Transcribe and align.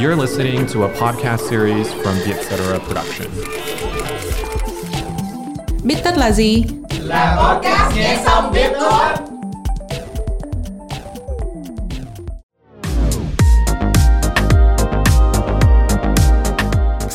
You're 0.00 0.16
listening 0.16 0.66
to 0.66 0.84
a 0.84 0.88
podcast 0.88 1.48
series 1.50 1.92
from 1.92 2.14
the 2.24 2.32
Etc. 2.32 2.78
Production. 2.86 3.30
Biết 5.84 5.94
tất 6.04 6.16
là 6.16 6.30
gì? 6.30 6.64
Là 7.00 7.36
podcast 7.36 7.96
nghe 7.96 8.22
xong 8.24 8.52
biết 8.52 8.70
thôi. 8.80 9.08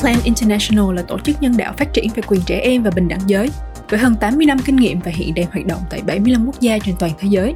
Plan 0.00 0.16
International 0.24 0.94
là 0.94 1.02
tổ 1.02 1.18
chức 1.18 1.42
nhân 1.42 1.56
đạo 1.56 1.72
phát 1.76 1.92
triển 1.92 2.08
về 2.14 2.22
quyền 2.26 2.40
trẻ 2.46 2.58
em 2.58 2.82
và 2.82 2.90
bình 2.90 3.08
đẳng 3.08 3.20
giới, 3.26 3.50
với 3.90 4.00
hơn 4.00 4.16
80 4.20 4.46
năm 4.46 4.58
kinh 4.64 4.76
nghiệm 4.76 5.00
và 5.00 5.10
hiện 5.14 5.34
đang 5.34 5.46
hoạt 5.46 5.66
động 5.66 5.80
tại 5.90 6.02
75 6.06 6.46
quốc 6.46 6.60
gia 6.60 6.78
trên 6.78 6.94
toàn 6.98 7.12
thế 7.18 7.28
giới. 7.30 7.54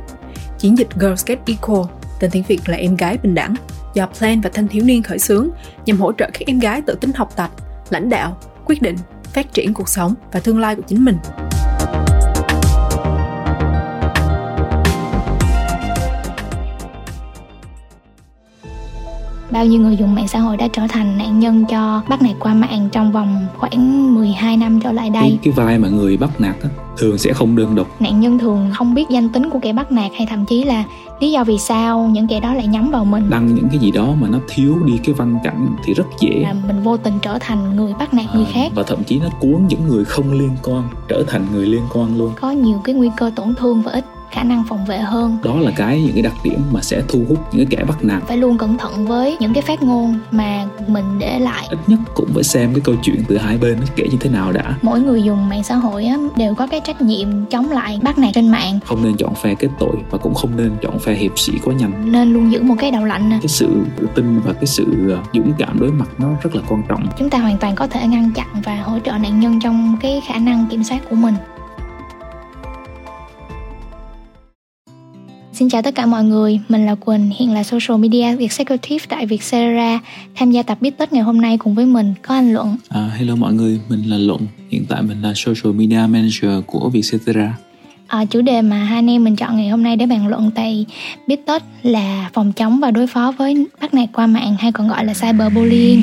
Chiến 0.58 0.78
dịch 0.78 0.88
Girls 0.94 1.26
Get 1.26 1.38
Equal, 1.46 1.82
tên 2.20 2.30
tiếng 2.30 2.42
Việt 2.48 2.60
là 2.66 2.76
Em 2.76 2.96
gái 2.96 3.18
bình 3.22 3.34
đẳng, 3.34 3.54
do 3.98 4.06
Plan 4.06 4.40
và 4.40 4.50
thanh 4.54 4.68
thiếu 4.68 4.84
niên 4.84 5.02
khởi 5.02 5.18
xướng 5.18 5.48
nhằm 5.86 6.00
hỗ 6.00 6.12
trợ 6.12 6.30
các 6.32 6.40
em 6.46 6.58
gái 6.58 6.82
tự 6.82 6.94
tin 7.00 7.12
học 7.12 7.36
tập, 7.36 7.50
lãnh 7.90 8.08
đạo, 8.08 8.38
quyết 8.64 8.82
định, 8.82 8.96
phát 9.24 9.52
triển 9.52 9.74
cuộc 9.74 9.88
sống 9.88 10.14
và 10.32 10.40
tương 10.40 10.60
lai 10.60 10.74
của 10.74 10.82
chính 10.86 11.04
mình. 11.04 11.16
Bao 19.50 19.66
nhiêu 19.66 19.80
người 19.80 19.96
dùng 19.96 20.14
mạng 20.14 20.28
xã 20.28 20.38
hội 20.38 20.56
đã 20.56 20.68
trở 20.68 20.82
thành 20.88 21.18
nạn 21.18 21.38
nhân 21.38 21.64
cho 21.64 22.02
bắt 22.08 22.22
nạt 22.22 22.34
qua 22.40 22.54
mạng 22.54 22.88
trong 22.92 23.12
vòng 23.12 23.46
khoảng 23.56 24.14
12 24.14 24.56
năm 24.56 24.80
trở 24.80 24.92
lại 24.92 25.10
đây. 25.10 25.22
Cái, 25.22 25.38
cái 25.42 25.52
vai 25.52 25.78
mà 25.78 25.88
người 25.88 26.16
bắt 26.16 26.40
nạt 26.40 26.54
á, 26.62 26.68
thường 26.98 27.18
sẽ 27.18 27.32
không 27.32 27.56
đơn 27.56 27.74
độc. 27.74 28.00
Nạn 28.00 28.20
nhân 28.20 28.38
thường 28.38 28.70
không 28.74 28.94
biết 28.94 29.04
danh 29.10 29.28
tính 29.28 29.50
của 29.50 29.58
kẻ 29.62 29.72
bắt 29.72 29.92
nạt 29.92 30.10
hay 30.16 30.26
thậm 30.30 30.44
chí 30.44 30.64
là 30.64 30.84
lý 31.20 31.30
do 31.30 31.44
vì 31.44 31.58
sao 31.58 32.10
những 32.12 32.28
kẻ 32.28 32.40
đó 32.40 32.54
lại 32.54 32.66
nhắm 32.66 32.90
vào 32.90 33.04
mình. 33.04 33.30
Đăng 33.30 33.54
những 33.54 33.68
cái 33.68 33.78
gì 33.78 33.90
đó 33.90 34.14
mà 34.20 34.28
nó 34.28 34.38
thiếu 34.48 34.76
đi 34.84 34.98
cái 35.04 35.14
văn 35.14 35.38
cảnh 35.44 35.68
thì 35.84 35.94
rất 35.94 36.06
dễ. 36.20 36.40
Là 36.42 36.54
mình 36.66 36.82
vô 36.82 36.96
tình 36.96 37.14
trở 37.22 37.38
thành 37.40 37.76
người 37.76 37.94
bắt 37.98 38.14
nạt 38.14 38.26
à, 38.28 38.34
người 38.34 38.46
khác. 38.52 38.72
Và 38.74 38.82
thậm 38.82 39.04
chí 39.04 39.18
nó 39.18 39.28
cuốn 39.40 39.66
những 39.68 39.88
người 39.88 40.04
không 40.04 40.32
liên 40.32 40.56
quan 40.62 40.82
trở 41.08 41.24
thành 41.26 41.46
người 41.52 41.66
liên 41.66 41.82
quan 41.94 42.18
luôn. 42.18 42.32
Có 42.40 42.50
nhiều 42.50 42.80
cái 42.84 42.94
nguy 42.94 43.10
cơ 43.16 43.30
tổn 43.36 43.54
thương 43.54 43.82
và 43.82 43.92
ít 43.92 44.04
khả 44.30 44.42
năng 44.42 44.64
phòng 44.68 44.84
vệ 44.84 44.98
hơn. 44.98 45.38
Đó 45.42 45.54
là 45.60 45.70
cái 45.76 46.02
những 46.02 46.12
cái 46.12 46.22
đặc 46.22 46.34
điểm 46.44 46.60
mà 46.72 46.82
sẽ 46.82 47.02
thu 47.08 47.24
hút 47.28 47.38
những 47.52 47.66
cái 47.66 47.78
kẻ 47.78 47.84
bắt 47.84 48.04
nạt. 48.04 48.22
Phải 48.26 48.36
luôn 48.36 48.58
cẩn 48.58 48.78
thận 48.78 49.06
với 49.06 49.36
những 49.40 49.54
cái 49.54 49.62
phát 49.62 49.82
ngôn 49.82 50.18
mà 50.30 50.66
mình 50.86 51.18
để 51.18 51.38
lại. 51.38 51.66
Ít 51.70 51.78
nhất 51.86 51.98
cũng 52.14 52.28
phải 52.34 52.42
xem 52.42 52.72
cái 52.74 52.80
câu 52.80 52.94
chuyện 53.02 53.22
từ 53.28 53.36
hai 53.38 53.58
bên 53.58 53.78
kể 53.96 54.04
như 54.10 54.18
thế 54.20 54.30
nào 54.30 54.52
đã. 54.52 54.74
Mỗi 54.82 55.00
người 55.00 55.22
dùng 55.22 55.48
mạng 55.48 55.62
xã 55.62 55.74
hội 55.74 56.04
á, 56.04 56.16
đều 56.36 56.54
có 56.54 56.66
cái 56.66 56.80
trách 56.84 57.00
nhiệm 57.00 57.28
chống 57.46 57.70
lại 57.70 58.00
bắt 58.02 58.18
nạt 58.18 58.30
trên 58.34 58.48
mạng. 58.48 58.78
Không 58.84 59.04
nên 59.04 59.16
chọn 59.16 59.34
phe 59.34 59.54
kết 59.54 59.68
tội 59.78 59.96
và 60.10 60.18
cũng 60.18 60.34
không 60.34 60.56
nên 60.56 60.72
chọn 60.82 60.98
phe 60.98 61.14
hiệp 61.14 61.38
sĩ 61.38 61.52
quá 61.64 61.74
nhanh 61.74 62.12
nên 62.12 62.32
luôn 62.32 62.52
giữ 62.52 62.62
một 62.62 62.74
cái 62.78 62.90
đầu 62.90 63.04
lạnh 63.04 63.28
nè. 63.28 63.38
Cái 63.42 63.48
sự 63.48 63.68
tự 63.96 64.08
tin 64.14 64.40
và 64.40 64.52
cái 64.52 64.66
sự 64.66 65.10
ờ, 65.10 65.18
dũng 65.34 65.52
cảm 65.58 65.80
đối 65.80 65.90
mặt 65.92 66.08
nó 66.18 66.28
rất 66.42 66.54
là 66.54 66.62
quan 66.68 66.82
trọng. 66.88 67.06
Chúng 67.18 67.30
ta 67.30 67.38
hoàn 67.38 67.58
toàn 67.58 67.74
có 67.74 67.86
thể 67.86 68.06
ngăn 68.06 68.30
chặn 68.34 68.46
và 68.64 68.76
hỗ 68.76 68.98
trợ 68.98 69.12
nạn 69.12 69.40
nhân 69.40 69.60
trong 69.60 69.96
cái 70.00 70.22
khả 70.26 70.38
năng 70.38 70.66
kiểm 70.70 70.84
soát 70.84 71.00
của 71.10 71.16
mình 71.16 71.34
Xin 75.58 75.68
chào 75.68 75.82
tất 75.82 75.94
cả 75.94 76.06
mọi 76.06 76.24
người, 76.24 76.60
mình 76.68 76.86
là 76.86 76.94
Quỳnh, 76.94 77.30
hiện 77.38 77.52
là 77.52 77.62
Social 77.62 77.98
Media 77.98 78.36
Executive 78.40 79.04
tại 79.08 79.26
Vietcetera. 79.26 80.00
Tham 80.34 80.50
gia 80.50 80.62
tập 80.62 80.78
biết 80.80 80.98
tất 80.98 81.12
ngày 81.12 81.22
hôm 81.22 81.40
nay 81.40 81.58
cùng 81.58 81.74
với 81.74 81.86
mình 81.86 82.14
có 82.22 82.34
anh 82.34 82.52
Luận. 82.52 82.76
À, 82.88 83.10
hello 83.16 83.36
mọi 83.36 83.54
người, 83.54 83.80
mình 83.88 84.02
là 84.10 84.16
Luận, 84.16 84.46
hiện 84.70 84.84
tại 84.88 85.02
mình 85.02 85.22
là 85.22 85.32
Social 85.34 85.72
Media 85.74 86.06
Manager 86.08 86.64
của 86.66 86.88
Vietcetera. 86.88 87.58
À, 88.06 88.24
chủ 88.24 88.40
đề 88.40 88.62
mà 88.62 88.84
hai 88.84 88.98
anh 88.98 89.10
em 89.10 89.24
mình 89.24 89.36
chọn 89.36 89.56
ngày 89.56 89.68
hôm 89.68 89.82
nay 89.82 89.96
để 89.96 90.06
bàn 90.06 90.28
luận 90.28 90.50
tại 90.54 90.86
biết 91.26 91.46
tất 91.46 91.62
là 91.82 92.30
phòng 92.32 92.52
chống 92.52 92.80
và 92.80 92.90
đối 92.90 93.06
phó 93.06 93.32
với 93.38 93.66
bắt 93.80 93.94
nạt 93.94 94.08
qua 94.12 94.26
mạng 94.26 94.56
hay 94.58 94.72
còn 94.72 94.88
gọi 94.88 95.04
là 95.04 95.14
cyberbullying. 95.20 96.02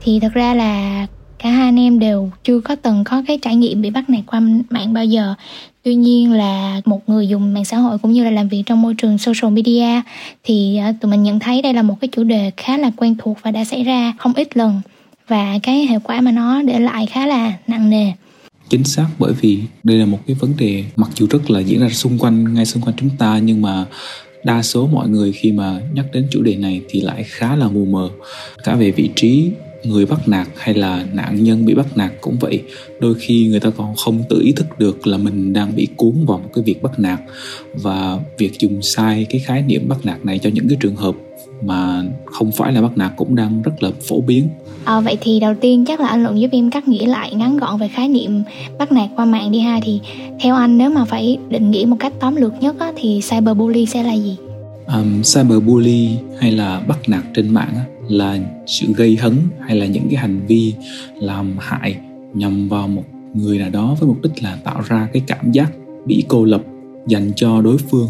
Thì 0.00 0.20
thật 0.20 0.32
ra 0.34 0.54
là 0.54 1.06
cả 1.42 1.50
hai 1.50 1.68
anh 1.68 1.78
em 1.78 1.98
đều 1.98 2.30
chưa 2.44 2.60
có 2.60 2.74
từng 2.74 3.04
có 3.04 3.22
cái 3.26 3.38
trải 3.42 3.56
nghiệm 3.56 3.82
bị 3.82 3.90
bắt 3.90 4.10
nạt 4.10 4.20
qua 4.26 4.40
mạng 4.70 4.92
bao 4.92 5.04
giờ. 5.04 5.34
Tuy 5.82 5.94
nhiên 5.94 6.32
là 6.32 6.80
một 6.84 7.08
người 7.08 7.28
dùng 7.28 7.54
mạng 7.54 7.64
xã 7.64 7.76
hội 7.76 7.98
cũng 7.98 8.12
như 8.12 8.24
là 8.24 8.30
làm 8.30 8.48
việc 8.48 8.62
trong 8.66 8.82
môi 8.82 8.94
trường 8.94 9.18
social 9.18 9.52
media 9.52 10.00
thì 10.44 10.76
ờ, 10.76 10.92
tụi 11.00 11.10
mình 11.10 11.22
nhận 11.22 11.38
thấy 11.38 11.62
đây 11.62 11.74
là 11.74 11.82
một 11.82 12.00
cái 12.00 12.08
chủ 12.08 12.24
đề 12.24 12.50
khá 12.56 12.78
là 12.78 12.90
quen 12.96 13.16
thuộc 13.18 13.38
và 13.42 13.50
đã 13.50 13.64
xảy 13.64 13.84
ra 13.84 14.12
không 14.18 14.32
ít 14.34 14.56
lần. 14.56 14.80
Và 15.28 15.58
cái 15.62 15.86
hệ 15.86 15.98
quả 16.04 16.20
mà 16.20 16.30
nó 16.30 16.62
để 16.62 16.78
lại 16.78 17.06
khá 17.06 17.26
là 17.26 17.52
nặng 17.66 17.90
nề. 17.90 18.12
Chính 18.68 18.84
xác, 18.84 19.06
bởi 19.18 19.32
vì 19.40 19.58
đây 19.82 19.96
là 19.98 20.06
một 20.06 20.18
cái 20.26 20.36
vấn 20.40 20.56
đề 20.58 20.84
mặc 20.96 21.10
dù 21.14 21.26
rất 21.30 21.50
là 21.50 21.60
diễn 21.60 21.80
ra 21.80 21.88
xung 21.88 22.18
quanh, 22.18 22.54
ngay 22.54 22.66
xung 22.66 22.82
quanh 22.82 22.96
chúng 22.96 23.10
ta, 23.18 23.38
nhưng 23.38 23.62
mà 23.62 23.84
đa 24.44 24.62
số 24.62 24.86
mọi 24.92 25.08
người 25.08 25.32
khi 25.32 25.52
mà 25.52 25.80
nhắc 25.92 26.06
đến 26.12 26.26
chủ 26.30 26.42
đề 26.42 26.56
này 26.56 26.80
thì 26.88 27.00
lại 27.00 27.24
khá 27.26 27.56
là 27.56 27.68
mù 27.68 27.84
mờ. 27.84 28.08
Cả 28.64 28.74
về 28.74 28.90
vị 28.90 29.10
trí 29.16 29.50
người 29.84 30.06
bắt 30.06 30.28
nạt 30.28 30.48
hay 30.56 30.74
là 30.74 31.04
nạn 31.12 31.44
nhân 31.44 31.64
bị 31.64 31.74
bắt 31.74 31.96
nạt 31.96 32.12
cũng 32.20 32.36
vậy. 32.40 32.62
Đôi 33.00 33.14
khi 33.14 33.46
người 33.50 33.60
ta 33.60 33.70
còn 33.76 33.96
không 33.96 34.22
tự 34.28 34.40
ý 34.40 34.52
thức 34.52 34.78
được 34.78 35.06
là 35.06 35.16
mình 35.16 35.52
đang 35.52 35.76
bị 35.76 35.88
cuốn 35.96 36.24
vào 36.26 36.38
một 36.38 36.50
cái 36.54 36.64
việc 36.64 36.82
bắt 36.82 36.98
nạt. 36.98 37.20
Và 37.74 38.18
việc 38.38 38.58
dùng 38.58 38.82
sai 38.82 39.26
cái 39.30 39.40
khái 39.40 39.62
niệm 39.62 39.88
bắt 39.88 39.98
nạt 40.04 40.24
này 40.24 40.38
cho 40.38 40.50
những 40.52 40.68
cái 40.68 40.78
trường 40.80 40.96
hợp 40.96 41.14
mà 41.62 42.02
không 42.24 42.52
phải 42.52 42.72
là 42.72 42.82
bắt 42.82 42.98
nạt 42.98 43.12
cũng 43.16 43.34
đang 43.34 43.62
rất 43.62 43.82
là 43.82 43.90
phổ 44.08 44.20
biến. 44.20 44.48
À, 44.84 45.00
vậy 45.00 45.16
thì 45.20 45.40
đầu 45.40 45.54
tiên 45.60 45.84
chắc 45.84 46.00
là 46.00 46.08
anh 46.08 46.22
luận 46.22 46.40
giúp 46.40 46.48
em 46.52 46.70
cắt 46.70 46.88
nghĩa 46.88 47.06
lại 47.06 47.34
ngắn 47.34 47.56
gọn 47.56 47.78
về 47.78 47.88
khái 47.88 48.08
niệm 48.08 48.42
bắt 48.78 48.92
nạt 48.92 49.10
qua 49.16 49.24
mạng 49.24 49.52
đi 49.52 49.58
ha. 49.58 49.80
Thì 49.82 50.00
theo 50.40 50.54
anh 50.54 50.78
nếu 50.78 50.90
mà 50.90 51.04
phải 51.04 51.38
định 51.48 51.70
nghĩa 51.70 51.84
một 51.84 51.96
cách 52.00 52.12
tóm 52.20 52.36
lược 52.36 52.52
nhất 52.60 52.76
á, 52.78 52.92
thì 52.96 53.20
cyberbully 53.30 53.86
sẽ 53.86 54.02
là 54.02 54.12
gì? 54.12 54.36
Um, 54.86 55.22
cyberbully 55.34 56.08
hay 56.38 56.52
là 56.52 56.80
bắt 56.88 57.08
nạt 57.08 57.24
trên 57.34 57.54
mạng 57.54 57.72
á, 57.74 57.84
là 58.10 58.38
sự 58.66 58.92
gây 58.96 59.16
hấn 59.16 59.36
hay 59.60 59.76
là 59.76 59.86
những 59.86 60.06
cái 60.10 60.16
hành 60.16 60.46
vi 60.46 60.74
làm 61.14 61.56
hại 61.60 61.96
nhằm 62.34 62.68
vào 62.68 62.88
một 62.88 63.04
người 63.34 63.58
nào 63.58 63.70
đó 63.70 63.96
với 64.00 64.08
mục 64.08 64.22
đích 64.22 64.42
là 64.42 64.56
tạo 64.64 64.82
ra 64.88 65.08
cái 65.12 65.22
cảm 65.26 65.52
giác 65.52 65.72
bị 66.06 66.24
cô 66.28 66.44
lập 66.44 66.62
dành 67.06 67.32
cho 67.36 67.62
đối 67.62 67.78
phương. 67.78 68.08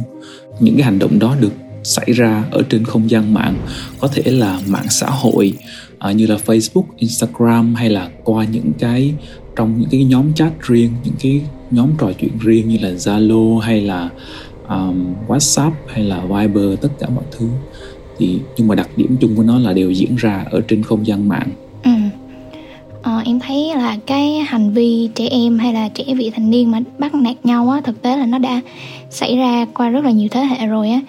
Những 0.60 0.74
cái 0.74 0.84
hành 0.84 0.98
động 0.98 1.18
đó 1.18 1.36
được 1.40 1.52
xảy 1.82 2.12
ra 2.12 2.44
ở 2.50 2.62
trên 2.68 2.84
không 2.84 3.10
gian 3.10 3.34
mạng 3.34 3.54
có 4.00 4.08
thể 4.08 4.22
là 4.32 4.60
mạng 4.66 4.86
xã 4.90 5.10
hội 5.10 5.52
à, 5.98 6.12
như 6.12 6.26
là 6.26 6.36
Facebook, 6.46 6.84
Instagram 6.96 7.74
hay 7.74 7.90
là 7.90 8.10
qua 8.24 8.44
những 8.44 8.72
cái 8.78 9.14
trong 9.56 9.80
những 9.80 9.88
cái 9.90 10.04
nhóm 10.04 10.32
chat 10.34 10.52
riêng, 10.60 10.90
những 11.04 11.14
cái 11.20 11.40
nhóm 11.70 11.90
trò 11.98 12.12
chuyện 12.18 12.38
riêng 12.40 12.68
như 12.68 12.78
là 12.80 12.90
Zalo 12.90 13.58
hay 13.58 13.80
là 13.80 14.10
um, 14.68 15.14
WhatsApp 15.28 15.72
hay 15.86 16.04
là 16.04 16.24
Viber 16.24 16.80
tất 16.80 16.88
cả 16.98 17.08
mọi 17.08 17.24
thứ 17.38 17.48
thì 18.20 18.38
nhưng 18.56 18.68
mà 18.68 18.74
đặc 18.74 18.88
điểm 18.96 19.16
chung 19.20 19.36
của 19.36 19.42
nó 19.42 19.58
là 19.58 19.72
đều 19.72 19.90
diễn 19.90 20.16
ra 20.16 20.44
ở 20.50 20.60
trên 20.68 20.82
không 20.82 21.06
gian 21.06 21.28
mạng. 21.28 21.48
Ừ. 21.84 21.90
ờ, 23.02 23.22
em 23.24 23.40
thấy 23.40 23.72
là 23.74 23.96
cái 24.06 24.38
hành 24.38 24.72
vi 24.72 25.08
trẻ 25.14 25.28
em 25.30 25.58
hay 25.58 25.72
là 25.72 25.88
trẻ 25.88 26.04
vị 26.14 26.30
thành 26.34 26.50
niên 26.50 26.70
mà 26.70 26.80
bắt 26.98 27.14
nạt 27.14 27.36
nhau 27.44 27.70
á 27.70 27.80
thực 27.84 28.02
tế 28.02 28.16
là 28.16 28.26
nó 28.26 28.38
đã 28.38 28.60
xảy 29.10 29.36
ra 29.36 29.66
qua 29.74 29.88
rất 29.88 30.04
là 30.04 30.10
nhiều 30.10 30.28
thế 30.30 30.40
hệ 30.40 30.66
rồi 30.66 30.90
á. 30.90 31.00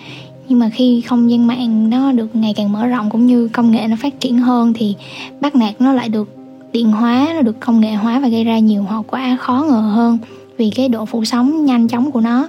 Nhưng 0.47 0.59
mà 0.59 0.69
khi 0.69 1.01
không 1.01 1.31
gian 1.31 1.47
mạng 1.47 1.89
nó 1.89 2.11
được 2.11 2.35
ngày 2.35 2.53
càng 2.55 2.71
mở 2.71 2.87
rộng 2.87 3.09
cũng 3.09 3.25
như 3.25 3.47
công 3.47 3.71
nghệ 3.71 3.87
nó 3.87 3.95
phát 4.01 4.19
triển 4.19 4.37
hơn 4.37 4.73
thì 4.73 4.95
bắt 5.41 5.55
nạt 5.55 5.81
nó 5.81 5.93
lại 5.93 6.09
được 6.09 6.29
điện 6.73 6.91
hóa 6.91 7.31
nó 7.35 7.41
được 7.41 7.59
công 7.59 7.79
nghệ 7.79 7.93
hóa 7.93 8.19
và 8.19 8.27
gây 8.27 8.43
ra 8.43 8.59
nhiều 8.59 8.83
hậu 8.83 9.03
quả 9.03 9.37
khó 9.39 9.65
ngờ 9.69 9.91
hơn 9.95 10.17
vì 10.61 10.69
cái 10.75 10.89
độ 10.89 11.05
phủ 11.05 11.25
sóng 11.25 11.65
nhanh 11.65 11.87
chóng 11.87 12.11
của 12.11 12.21
nó. 12.21 12.47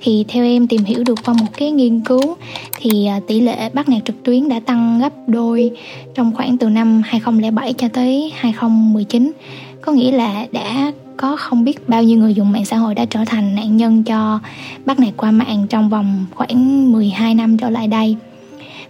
Thì 0.00 0.24
theo 0.28 0.44
em 0.44 0.66
tìm 0.68 0.84
hiểu 0.84 1.04
được 1.04 1.18
qua 1.24 1.34
một 1.40 1.46
cái 1.56 1.70
nghiên 1.70 2.00
cứu, 2.00 2.36
thì 2.80 3.06
à, 3.06 3.20
tỷ 3.26 3.40
lệ 3.40 3.70
bắt 3.74 3.88
nạt 3.88 4.04
trực 4.04 4.22
tuyến 4.24 4.48
đã 4.48 4.60
tăng 4.60 4.98
gấp 5.00 5.12
đôi 5.26 5.70
trong 6.14 6.34
khoảng 6.34 6.58
từ 6.58 6.68
năm 6.68 7.02
2007 7.04 7.72
cho 7.72 7.88
tới 7.88 8.32
2019 8.36 9.32
có 9.80 9.92
nghĩa 9.92 10.12
là 10.12 10.46
đã 10.52 10.92
có 11.16 11.36
không 11.36 11.64
biết 11.64 11.88
bao 11.88 12.02
nhiêu 12.02 12.18
người 12.18 12.34
dùng 12.34 12.52
mạng 12.52 12.64
xã 12.64 12.76
hội 12.76 12.94
đã 12.94 13.04
trở 13.04 13.24
thành 13.26 13.54
nạn 13.54 13.76
nhân 13.76 14.04
cho 14.04 14.40
bắt 14.84 15.00
nạt 15.00 15.12
qua 15.16 15.30
mạng 15.30 15.66
trong 15.68 15.88
vòng 15.88 16.26
khoảng 16.34 16.92
12 16.92 17.34
năm 17.34 17.58
trở 17.58 17.70
lại 17.70 17.88
đây. 17.88 18.16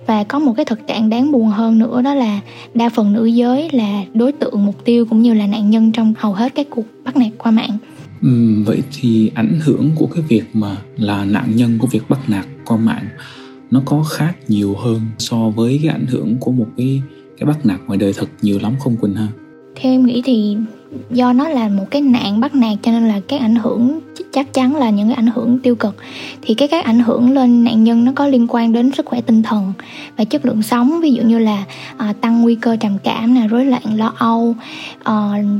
Và 0.07 0.25
có 0.25 0.39
một 0.39 0.53
cái 0.57 0.65
thực 0.65 0.87
trạng 0.87 1.11
đáng 1.11 1.33
buồn 1.33 1.49
hơn 1.49 1.79
nữa 1.79 2.03
đó 2.03 2.15
là 2.15 2.41
đa 2.75 2.89
phần 2.89 3.13
nữ 3.13 3.27
giới 3.27 3.71
là 3.73 4.03
đối 4.15 4.33
tượng 4.33 4.67
mục 4.67 4.85
tiêu 4.85 5.07
cũng 5.07 5.23
như 5.23 5.35
là 5.35 5.47
nạn 5.47 5.71
nhân 5.71 5.93
trong 5.93 6.15
hầu 6.19 6.33
hết 6.33 6.55
các 6.55 6.67
cuộc 6.71 6.85
bắt 7.05 7.17
nạt 7.17 7.31
qua 7.39 7.51
mạng. 7.51 7.79
Vậy 8.65 8.83
thì 8.93 9.31
ảnh 9.35 9.59
hưởng 9.65 9.91
của 9.97 10.07
cái 10.07 10.25
việc 10.29 10.45
mà 10.53 10.77
là 10.97 11.25
nạn 11.25 11.57
nhân 11.57 11.79
của 11.79 11.87
việc 11.87 12.03
bắt 12.09 12.21
nạt 12.29 12.47
qua 12.65 12.77
mạng 12.77 13.07
nó 13.71 13.83
có 13.85 14.03
khác 14.03 14.37
nhiều 14.49 14.75
hơn 14.75 15.01
so 15.19 15.37
với 15.37 15.81
cái 15.83 15.93
ảnh 15.93 16.07
hưởng 16.07 16.37
của 16.41 16.53
một 16.53 16.67
cái 16.77 17.03
cái 17.39 17.47
bắt 17.47 17.67
nạt 17.67 17.81
ngoài 17.87 17.99
đời 17.99 18.13
thật 18.17 18.29
nhiều 18.43 18.59
lắm 18.63 18.75
không 18.81 18.97
Quỳnh 18.97 19.15
ha? 19.15 19.29
Theo 19.77 19.93
em 19.93 20.07
nghĩ 20.07 20.23
thì 20.25 20.57
do 21.11 21.33
nó 21.33 21.49
là 21.49 21.69
một 21.69 21.85
cái 21.91 22.03
nạn 22.03 22.41
bắt 22.41 22.55
nạt 22.55 22.79
cho 22.83 22.93
nên 22.93 23.09
là 23.09 23.21
các 23.29 23.41
ảnh 23.41 23.55
hưởng 23.55 24.01
chắc 24.33 24.55
chắn 24.55 24.77
là 24.77 24.91
những 24.91 25.09
cái 25.09 25.15
ảnh 25.15 25.27
hưởng 25.27 25.59
tiêu 25.59 25.75
cực. 25.75 25.97
Thì 26.43 26.55
cái 26.55 26.69
các 26.69 26.85
ảnh 26.85 27.01
hưởng 27.01 27.31
lên 27.31 27.65
nạn 27.65 27.85
nhân 27.85 28.05
nó 28.05 28.13
có 28.15 28.27
liên 28.27 28.47
quan 28.49 28.73
đến 28.73 28.93
sức 28.93 29.07
khỏe 29.07 29.21
tinh 29.21 29.43
thần 29.43 29.73
và 30.17 30.25
chất 30.25 30.47
lượng 30.47 30.63
sống. 30.63 31.01
Ví 31.01 31.13
dụ 31.13 31.23
như 31.23 31.39
là 31.39 31.65
à, 31.97 32.15
tăng 32.21 32.43
nguy 32.43 32.55
cơ 32.55 32.77
trầm 32.77 32.99
cảm 33.05 33.35
là 33.35 33.47
rối 33.47 33.65
loạn 33.65 33.83
lo 33.97 34.13
âu 34.17 34.55
à, 35.03 35.15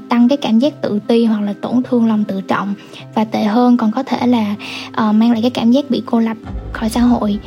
tăng 0.09 0.29
cái 0.29 0.37
cảm 0.37 0.59
giác 0.59 0.83
tự 0.83 0.99
ti 1.07 1.25
hoặc 1.25 1.41
là 1.41 1.55
tổn 1.61 1.83
thương 1.83 2.07
lòng 2.07 2.25
tự 2.25 2.41
trọng. 2.41 2.75
Và 3.15 3.25
tệ 3.25 3.45
hơn 3.45 3.77
còn 3.77 3.93
có 3.93 4.03
thể 4.03 4.27
là 4.27 4.55
à, 4.93 5.13
mang 5.13 5.33
lại 5.33 5.43
cái 5.43 5.51
cảm 5.51 5.71
giác 5.71 5.91
bị 5.91 6.03
cô 6.07 6.21
lập 6.21 6.37
khỏi 6.73 6.89
xã 6.89 7.01
hội. 7.01 7.39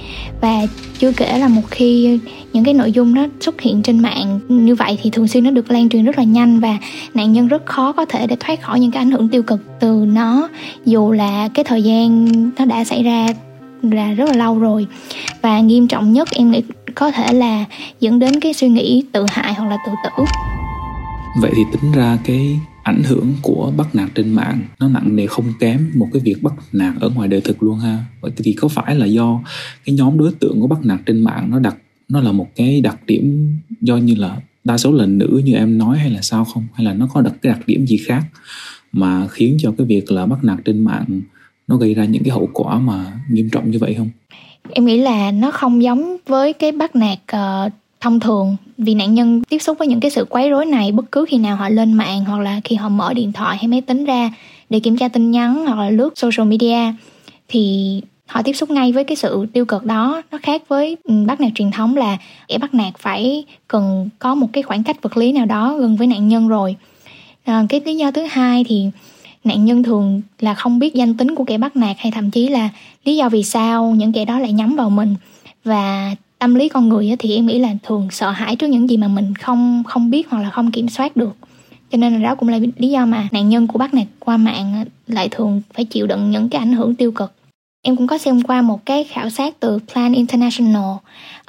Và 0.41 0.61
chưa 0.99 1.11
kể 1.11 1.37
là 1.37 1.47
một 1.47 1.63
khi 1.69 2.19
những 2.55 2.63
cái 2.63 2.73
nội 2.73 2.91
dung 2.91 3.13
nó 3.13 3.25
xuất 3.39 3.61
hiện 3.61 3.81
trên 3.81 3.99
mạng 3.99 4.39
như 4.49 4.75
vậy 4.75 4.97
thì 5.01 5.09
thường 5.09 5.27
xuyên 5.27 5.43
nó 5.43 5.51
được 5.51 5.71
lan 5.71 5.89
truyền 5.89 6.05
rất 6.05 6.17
là 6.17 6.23
nhanh 6.23 6.59
và 6.59 6.77
nạn 7.13 7.33
nhân 7.33 7.47
rất 7.47 7.65
khó 7.65 7.91
có 7.91 8.05
thể 8.05 8.27
để 8.27 8.35
thoát 8.39 8.61
khỏi 8.61 8.79
những 8.79 8.91
cái 8.91 9.01
ảnh 9.01 9.11
hưởng 9.11 9.29
tiêu 9.29 9.43
cực 9.43 9.79
từ 9.79 10.05
nó, 10.07 10.49
dù 10.85 11.11
là 11.11 11.49
cái 11.53 11.65
thời 11.65 11.83
gian 11.83 12.25
nó 12.57 12.65
đã 12.65 12.83
xảy 12.83 13.03
ra 13.03 13.27
là 13.81 14.13
rất 14.13 14.29
là 14.29 14.35
lâu 14.35 14.59
rồi. 14.59 14.87
Và 15.41 15.59
nghiêm 15.59 15.87
trọng 15.87 16.13
nhất 16.13 16.27
em 16.31 16.51
nghĩ 16.51 16.61
có 16.95 17.11
thể 17.11 17.33
là 17.33 17.65
dẫn 17.99 18.19
đến 18.19 18.39
cái 18.39 18.53
suy 18.53 18.69
nghĩ 18.69 19.03
tự 19.11 19.25
hại 19.29 19.53
hoặc 19.53 19.69
là 19.69 19.77
tự 19.85 19.91
tử. 20.03 20.23
Vậy 21.41 21.51
thì 21.55 21.63
tính 21.71 21.91
ra 21.91 22.17
cái 22.23 22.59
ảnh 22.83 23.03
hưởng 23.03 23.33
của 23.41 23.71
bắt 23.77 23.95
nạt 23.95 24.09
trên 24.15 24.33
mạng 24.33 24.59
nó 24.79 24.87
nặng 24.87 25.15
nề 25.15 25.27
không 25.27 25.45
kém 25.59 25.91
một 25.95 26.07
cái 26.13 26.21
việc 26.25 26.43
bắt 26.43 26.53
nạt 26.71 26.93
ở 26.99 27.09
ngoài 27.09 27.27
đời 27.27 27.41
thực 27.41 27.63
luôn 27.63 27.79
ha? 27.79 27.97
Vậy 28.21 28.31
thì 28.37 28.53
có 28.53 28.67
phải 28.67 28.95
là 28.95 29.05
do 29.05 29.39
cái 29.85 29.95
nhóm 29.95 30.17
đối 30.17 30.31
tượng 30.31 30.61
của 30.61 30.67
bắt 30.67 30.79
nạt 30.83 30.99
trên 31.05 31.23
mạng 31.23 31.47
nó 31.51 31.59
đặc 31.59 31.75
nó 32.09 32.21
là 32.21 32.31
một 32.31 32.47
cái 32.55 32.81
đặc 32.81 32.99
điểm 33.07 33.57
do 33.81 33.97
như 33.97 34.15
là 34.15 34.37
đa 34.63 34.77
số 34.77 34.91
là 34.91 35.05
nữ 35.05 35.41
như 35.45 35.53
em 35.53 35.77
nói 35.77 35.97
hay 35.97 36.09
là 36.09 36.21
sao 36.21 36.45
không? 36.45 36.63
Hay 36.73 36.85
là 36.85 36.93
nó 36.93 37.07
có 37.13 37.21
đặc 37.21 37.33
cái 37.41 37.53
đặc 37.53 37.67
điểm 37.67 37.87
gì 37.87 37.97
khác 37.97 38.23
mà 38.91 39.27
khiến 39.27 39.57
cho 39.59 39.73
cái 39.77 39.87
việc 39.87 40.11
là 40.11 40.25
bắt 40.25 40.43
nạt 40.43 40.57
trên 40.65 40.83
mạng 40.83 41.21
nó 41.67 41.77
gây 41.77 41.93
ra 41.93 42.05
những 42.05 42.23
cái 42.23 42.31
hậu 42.31 42.49
quả 42.53 42.79
mà 42.79 43.19
nghiêm 43.31 43.49
trọng 43.49 43.71
như 43.71 43.79
vậy 43.79 43.93
không? 43.97 44.09
Em 44.69 44.85
nghĩ 44.85 44.97
là 44.97 45.31
nó 45.31 45.51
không 45.51 45.83
giống 45.83 46.17
với 46.27 46.53
cái 46.53 46.71
bắt 46.71 46.95
nạt 46.95 47.19
uh, 47.35 47.73
thông 48.01 48.19
thường 48.19 48.55
vì 48.77 48.95
nạn 48.95 49.13
nhân 49.13 49.41
tiếp 49.49 49.59
xúc 49.59 49.77
với 49.79 49.87
những 49.87 49.99
cái 49.99 50.11
sự 50.11 50.25
quấy 50.25 50.49
rối 50.49 50.65
này 50.65 50.91
bất 50.91 51.11
cứ 51.11 51.25
khi 51.29 51.37
nào 51.37 51.55
họ 51.55 51.69
lên 51.69 51.93
mạng 51.93 52.25
hoặc 52.25 52.39
là 52.39 52.61
khi 52.63 52.75
họ 52.75 52.89
mở 52.89 53.13
điện 53.13 53.31
thoại 53.33 53.57
hay 53.57 53.67
máy 53.67 53.81
tính 53.81 54.05
ra 54.05 54.31
để 54.69 54.79
kiểm 54.79 54.97
tra 54.97 55.07
tin 55.07 55.31
nhắn 55.31 55.65
hoặc 55.65 55.79
là 55.79 55.89
lướt 55.89 56.09
social 56.15 56.47
media 56.47 56.93
thì 57.47 58.01
họ 58.27 58.41
tiếp 58.41 58.53
xúc 58.53 58.71
ngay 58.71 58.91
với 58.91 59.03
cái 59.03 59.15
sự 59.15 59.45
tiêu 59.53 59.65
cực 59.65 59.85
đó. 59.85 60.21
Nó 60.31 60.37
khác 60.43 60.63
với 60.67 60.97
ừ, 61.03 61.13
bắt 61.27 61.41
nạt 61.41 61.51
truyền 61.55 61.71
thống 61.71 61.97
là 61.97 62.17
kẻ 62.47 62.57
bắt 62.57 62.73
nạt 62.73 62.93
phải 62.97 63.45
cần 63.67 64.09
có 64.19 64.35
một 64.35 64.47
cái 64.53 64.63
khoảng 64.63 64.83
cách 64.83 65.01
vật 65.01 65.17
lý 65.17 65.31
nào 65.31 65.45
đó 65.45 65.75
gần 65.79 65.95
với 65.95 66.07
nạn 66.07 66.27
nhân 66.27 66.47
rồi. 66.47 66.75
À, 67.43 67.65
cái 67.69 67.81
lý 67.85 67.95
do 67.97 68.11
thứ 68.11 68.25
hai 68.29 68.63
thì 68.67 68.89
nạn 69.43 69.65
nhân 69.65 69.83
thường 69.83 70.21
là 70.39 70.53
không 70.53 70.79
biết 70.79 70.95
danh 70.95 71.17
tính 71.17 71.35
của 71.35 71.43
kẻ 71.43 71.57
bắt 71.57 71.75
nạt 71.75 71.95
hay 71.99 72.11
thậm 72.11 72.31
chí 72.31 72.47
là 72.47 72.69
lý 73.05 73.15
do 73.15 73.29
vì 73.29 73.43
sao 73.43 73.91
những 73.91 74.11
kẻ 74.11 74.25
đó 74.25 74.39
lại 74.39 74.53
nhắm 74.53 74.75
vào 74.75 74.89
mình. 74.89 75.15
Và 75.63 76.15
tâm 76.39 76.55
lý 76.55 76.69
con 76.69 76.89
người 76.89 77.15
thì 77.19 77.35
em 77.35 77.45
nghĩ 77.45 77.59
là 77.59 77.69
thường 77.83 78.07
sợ 78.11 78.29
hãi 78.29 78.55
trước 78.55 78.67
những 78.67 78.89
gì 78.89 78.97
mà 78.97 79.07
mình 79.07 79.35
không 79.35 79.83
không 79.87 80.09
biết 80.09 80.29
hoặc 80.29 80.41
là 80.41 80.49
không 80.49 80.71
kiểm 80.71 80.89
soát 80.89 81.15
được. 81.17 81.35
Cho 81.91 81.97
nên 81.97 82.13
là 82.13 82.29
đó 82.29 82.35
cũng 82.35 82.49
là 82.49 82.59
lý 82.77 82.89
do 82.89 83.05
mà 83.05 83.27
nạn 83.31 83.49
nhân 83.49 83.67
của 83.67 83.79
bắt 83.79 83.93
nạt 83.93 84.07
qua 84.19 84.37
mạng 84.37 84.85
lại 85.07 85.29
thường 85.31 85.61
phải 85.73 85.85
chịu 85.85 86.07
đựng 86.07 86.31
những 86.31 86.49
cái 86.49 86.59
ảnh 86.59 86.73
hưởng 86.73 86.95
tiêu 86.95 87.11
cực 87.11 87.33
em 87.87 87.95
cũng 87.95 88.07
có 88.07 88.17
xem 88.17 88.41
qua 88.41 88.61
một 88.61 88.85
cái 88.85 89.03
khảo 89.03 89.29
sát 89.29 89.59
từ 89.59 89.79
Plan 89.93 90.13
International. 90.13 90.91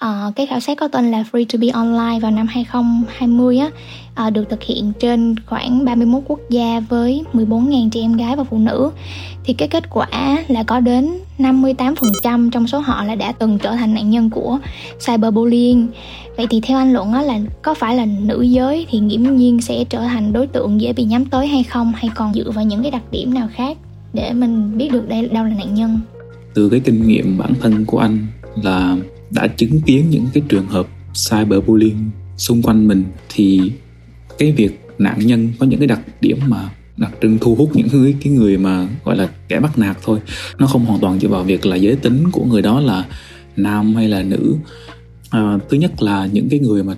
Uh, 0.05 0.37
cái 0.37 0.47
khảo 0.47 0.61
sát 0.61 0.79
có 0.79 0.89
tên 0.89 1.11
là 1.11 1.25
Free 1.33 1.45
to 1.53 1.59
be 1.61 1.69
Online 1.69 2.21
vào 2.21 2.31
năm 2.31 2.47
2020 2.47 3.59
á 3.59 3.71
uh, 4.27 4.33
được 4.33 4.51
thực 4.51 4.63
hiện 4.63 4.93
trên 5.01 5.35
khoảng 5.47 5.85
31 5.85 6.23
quốc 6.27 6.41
gia 6.51 6.81
với 6.81 7.23
14.000 7.33 7.91
trẻ 7.91 8.01
em 8.01 8.13
gái 8.13 8.37
và 8.37 8.45
phụ 8.45 8.59
nữ. 8.59 8.91
Thì 9.45 9.53
cái 9.53 9.69
kết 9.69 9.91
quả 9.91 10.39
là 10.49 10.63
có 10.63 10.81
đến 10.81 11.11
58% 11.39 12.51
trong 12.51 12.67
số 12.67 12.79
họ 12.79 13.05
là 13.05 13.15
đã 13.15 13.33
từng 13.33 13.59
trở 13.59 13.73
thành 13.77 13.95
nạn 13.95 14.11
nhân 14.11 14.31
của 14.31 14.59
cyberbullying. 15.07 15.89
Vậy 16.37 16.47
thì 16.51 16.61
theo 16.61 16.79
anh 16.79 16.93
luận 16.93 17.13
á 17.13 17.23
là 17.23 17.39
có 17.63 17.75
phải 17.75 17.97
là 17.97 18.07
nữ 18.21 18.43
giới 18.43 18.87
thì 18.91 18.99
nghiễm 18.99 19.37
nhiên 19.37 19.61
sẽ 19.61 19.85
trở 19.85 20.01
thành 20.01 20.33
đối 20.33 20.47
tượng 20.47 20.81
dễ 20.81 20.93
bị 20.93 21.05
nhắm 21.05 21.25
tới 21.25 21.47
hay 21.47 21.63
không? 21.63 21.93
Hay 21.97 22.11
còn 22.15 22.35
dựa 22.35 22.51
vào 22.51 22.65
những 22.65 22.83
cái 22.83 22.91
đặc 22.91 23.03
điểm 23.11 23.35
nào 23.35 23.49
khác 23.55 23.77
để 24.13 24.33
mình 24.33 24.79
biết 24.79 24.93
được 24.93 25.09
đây 25.09 25.29
đâu 25.29 25.45
là 25.45 25.55
nạn 25.59 25.75
nhân? 25.75 26.01
Từ 26.57 26.69
cái 26.69 26.81
kinh 26.81 27.07
nghiệm 27.07 27.39
bản 27.39 27.55
thân 27.61 27.85
của 27.85 27.99
anh 27.99 28.27
là 28.63 28.97
đã 29.31 29.47
chứng 29.47 29.81
kiến 29.81 30.11
những 30.11 30.27
cái 30.35 30.43
trường 30.49 30.67
hợp 30.67 30.87
cyberbullying 31.31 32.11
xung 32.37 32.63
quanh 32.63 32.89
mình 32.89 33.05
thì 33.29 33.73
cái 34.39 34.53
việc 34.53 34.81
nạn 34.99 35.19
nhân 35.19 35.53
có 35.59 35.67
những 35.67 35.79
cái 35.79 35.87
đặc 35.87 36.01
điểm 36.21 36.39
mà 36.47 36.71
đặc 36.97 37.13
trưng 37.23 37.39
thu 37.41 37.55
hút 37.55 37.71
những 37.75 37.89
cái, 37.89 38.15
cái 38.25 38.33
người 38.33 38.59
mà 38.59 38.89
gọi 39.05 39.17
là 39.17 39.29
kẻ 39.49 39.61
bắt 39.61 39.79
nạt 39.79 39.97
thôi 40.03 40.19
nó 40.59 40.67
không 40.67 40.85
hoàn 40.85 41.01
toàn 41.01 41.21
dựa 41.21 41.29
vào 41.29 41.45
việc 41.45 41.67
là 41.67 41.77
giới 41.77 41.97
tính 41.97 42.31
của 42.33 42.45
người 42.45 42.63
đó 42.63 42.81
là 42.81 43.05
nam 43.57 43.95
hay 43.95 44.09
là 44.09 44.23
nữ. 44.23 44.55
À, 45.31 45.59
thứ 45.69 45.77
nhất 45.77 46.03
là 46.03 46.27
những 46.33 46.49
cái 46.49 46.61
người 46.61 46.83
mà 46.83 46.95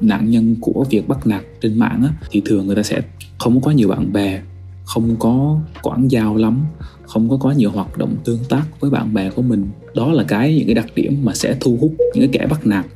nạn 0.00 0.30
nhân 0.30 0.56
của 0.60 0.86
việc 0.90 1.08
bắt 1.08 1.26
nạt 1.26 1.42
trên 1.60 1.78
mạng 1.78 2.02
á, 2.02 2.10
thì 2.30 2.42
thường 2.44 2.66
người 2.66 2.76
ta 2.76 2.82
sẽ 2.82 3.00
không 3.38 3.60
có 3.60 3.70
nhiều 3.70 3.88
bạn 3.88 4.12
bè 4.12 4.40
không 4.84 5.16
có 5.18 5.60
quảng 5.82 6.10
giao 6.10 6.36
lắm 6.36 6.66
không 7.06 7.30
có 7.30 7.36
quá 7.40 7.54
nhiều 7.54 7.70
hoạt 7.70 7.98
động 7.98 8.16
tương 8.24 8.44
tác 8.48 8.62
với 8.80 8.90
bạn 8.90 9.14
bè 9.14 9.30
của 9.30 9.42
mình. 9.42 9.68
Đó 9.94 10.12
là 10.12 10.24
cái 10.28 10.54
những 10.54 10.66
cái 10.66 10.74
đặc 10.74 10.86
điểm 10.94 11.16
mà 11.24 11.34
sẽ 11.34 11.56
thu 11.60 11.78
hút 11.80 11.94
những 12.14 12.30
cái 12.30 12.40
kẻ 12.40 12.46
bắt 12.46 12.66
nạt. 12.66 12.86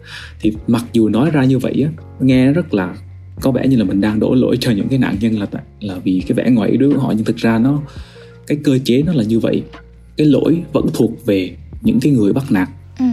Thì 0.41 0.53
mặc 0.67 0.85
dù 0.93 1.09
nói 1.09 1.31
ra 1.31 1.45
như 1.45 1.59
vậy 1.59 1.85
á 1.85 1.91
nghe 2.21 2.53
rất 2.53 2.75
là 2.75 2.97
có 3.41 3.51
vẻ 3.51 3.69
như 3.69 3.77
là 3.77 3.85
mình 3.85 4.01
đang 4.01 4.21
đổ 4.21 4.35
lỗi 4.35 4.57
cho 4.61 4.71
những 4.71 4.89
cái 4.89 4.99
nạn 4.99 5.17
nhân 5.21 5.39
là 5.39 5.47
là 5.81 5.95
vì 6.05 6.23
cái 6.27 6.35
vẻ 6.35 6.51
ngoài 6.51 6.71
yếu 6.71 6.81
đuối 6.81 6.95
của 6.95 7.01
họ. 7.01 7.13
Nhưng 7.17 7.25
thực 7.25 7.37
ra 7.37 7.59
nó 7.59 7.81
cái 8.47 8.59
cơ 8.65 8.79
chế 8.85 9.03
nó 9.03 9.13
là 9.13 9.25
như 9.25 9.41
vậy. 9.41 9.63
Cái 10.17 10.27
lỗi 10.27 10.63
vẫn 10.73 10.87
thuộc 10.95 11.27
về 11.27 11.57
những 11.83 12.01
cái 12.01 12.13
người 12.13 12.33
bắt 12.33 12.45
nạt. 12.51 12.69
Ừ. 12.99 13.05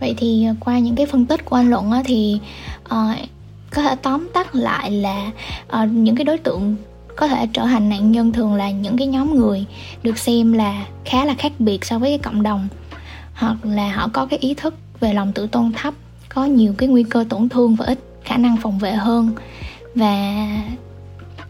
vậy 0.00 0.14
thì 0.18 0.44
à, 0.44 0.54
qua 0.60 0.78
những 0.78 0.94
cái 0.94 1.06
phân 1.06 1.26
tích 1.26 1.44
của 1.44 1.56
anh 1.56 1.70
luận 1.70 1.90
á, 1.90 2.02
thì 2.06 2.38
uh, 2.84 3.16
có 3.70 3.82
thể 3.82 3.96
tóm 4.02 4.28
tắt 4.34 4.54
lại 4.54 4.90
là 4.90 5.32
uh, 5.82 5.90
những 5.92 6.16
cái 6.16 6.24
đối 6.24 6.38
tượng 6.38 6.76
có 7.16 7.28
thể 7.28 7.46
trở 7.52 7.66
thành 7.66 7.88
nạn 7.88 8.12
nhân 8.12 8.32
thường 8.32 8.54
là 8.54 8.70
những 8.70 8.96
cái 8.96 9.06
nhóm 9.06 9.34
người 9.34 9.64
được 10.02 10.18
xem 10.18 10.52
là 10.52 10.86
khá 11.04 11.24
là 11.24 11.34
khác 11.34 11.52
biệt 11.58 11.84
so 11.84 11.98
với 11.98 12.10
cái 12.10 12.18
cộng 12.18 12.42
đồng. 12.42 12.68
Hoặc 13.34 13.56
là 13.64 13.92
họ 13.92 14.08
có 14.12 14.26
cái 14.26 14.38
ý 14.38 14.54
thức 14.54 14.74
về 15.00 15.14
lòng 15.14 15.32
tự 15.32 15.46
tôn 15.46 15.72
thấp, 15.72 15.94
có 16.28 16.44
nhiều 16.44 16.74
cái 16.78 16.88
nguy 16.88 17.02
cơ 17.02 17.24
tổn 17.28 17.48
thương 17.48 17.74
và 17.74 17.86
ít 17.86 17.98
khả 18.24 18.36
năng 18.36 18.56
phòng 18.56 18.78
vệ 18.78 18.92
hơn. 18.92 19.30
Và 19.94 20.46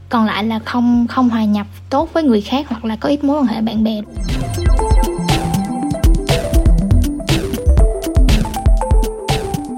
còn 0.09 0.25
lại 0.25 0.45
là 0.45 0.59
không 0.59 1.07
không 1.07 1.29
hòa 1.29 1.45
nhập 1.45 1.67
tốt 1.91 2.11
với 2.13 2.23
người 2.23 2.41
khác 2.41 2.67
hoặc 2.69 2.85
là 2.85 2.97
có 2.97 3.09
ít 3.09 3.25
mối 3.25 3.39
quan 3.39 3.47
hệ 3.47 3.61
bạn 3.61 3.85
bè. 3.85 4.01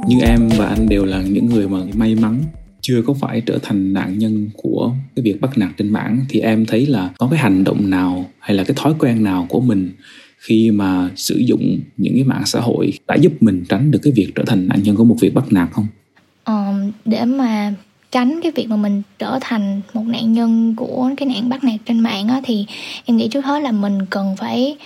Như 0.07 0.21
em 0.21 0.49
và 0.59 0.67
anh 0.67 0.89
đều 0.89 1.05
là 1.05 1.19
những 1.23 1.47
người 1.47 1.69
mà 1.69 1.79
may 1.95 2.15
mắn 2.15 2.45
chưa 2.87 3.03
có 3.03 3.15
phải 3.15 3.41
trở 3.41 3.59
thành 3.63 3.93
nạn 3.93 4.19
nhân 4.19 4.51
của 4.57 4.93
cái 5.17 5.23
việc 5.23 5.41
bắt 5.41 5.59
nạt 5.59 5.71
trên 5.77 5.89
mạng 5.89 6.25
thì 6.29 6.41
em 6.41 6.67
thấy 6.67 6.87
là 6.87 7.11
có 7.19 7.29
cái 7.31 7.39
hành 7.39 7.65
động 7.65 7.91
nào 7.91 8.31
hay 8.39 8.57
là 8.57 8.65
cái 8.65 8.75
thói 8.77 8.95
quen 8.99 9.25
nào 9.25 9.47
của 9.49 9.61
mình 9.61 9.91
khi 10.39 10.71
mà 10.71 11.11
sử 11.17 11.39
dụng 11.39 11.79
những 11.97 12.15
cái 12.15 12.25
mạng 12.25 12.43
xã 12.47 12.61
hội 12.61 12.93
đã 13.07 13.15
giúp 13.15 13.33
mình 13.43 13.65
tránh 13.69 13.91
được 13.91 13.99
cái 14.03 14.13
việc 14.17 14.33
trở 14.35 14.43
thành 14.47 14.69
nạn 14.69 14.83
nhân 14.83 14.97
của 14.97 15.05
một 15.05 15.17
việc 15.21 15.35
bắt 15.35 15.53
nạt 15.53 15.69
không? 15.73 15.87
Ờ, 16.45 16.75
để 17.05 17.25
mà 17.25 17.75
tránh 18.13 18.41
cái 18.43 18.53
việc 18.53 18.67
mà 18.69 18.77
mình 18.77 19.03
trở 19.19 19.39
thành 19.41 19.81
một 19.95 20.05
nạn 20.07 20.33
nhân 20.33 20.75
của 20.77 21.11
cái 21.17 21.29
nạn 21.29 21.49
bắt 21.49 21.65
nạt 21.65 21.81
trên 21.87 21.99
mạng 21.99 22.29
á, 22.29 22.41
thì 22.45 22.67
em 23.05 23.17
nghĩ 23.17 23.29
trước 23.29 23.45
hết 23.45 23.61
là 23.63 23.73
mình 23.73 24.07
cần 24.11 24.37
phải 24.37 24.77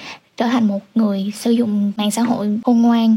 trở 0.41 0.47
thành 0.47 0.69
một 0.69 0.81
người 0.95 1.33
sử 1.35 1.51
dụng 1.51 1.93
mạng 1.97 2.11
xã 2.11 2.23
hội 2.23 2.59
khôn 2.65 2.83
ngoan 2.83 3.17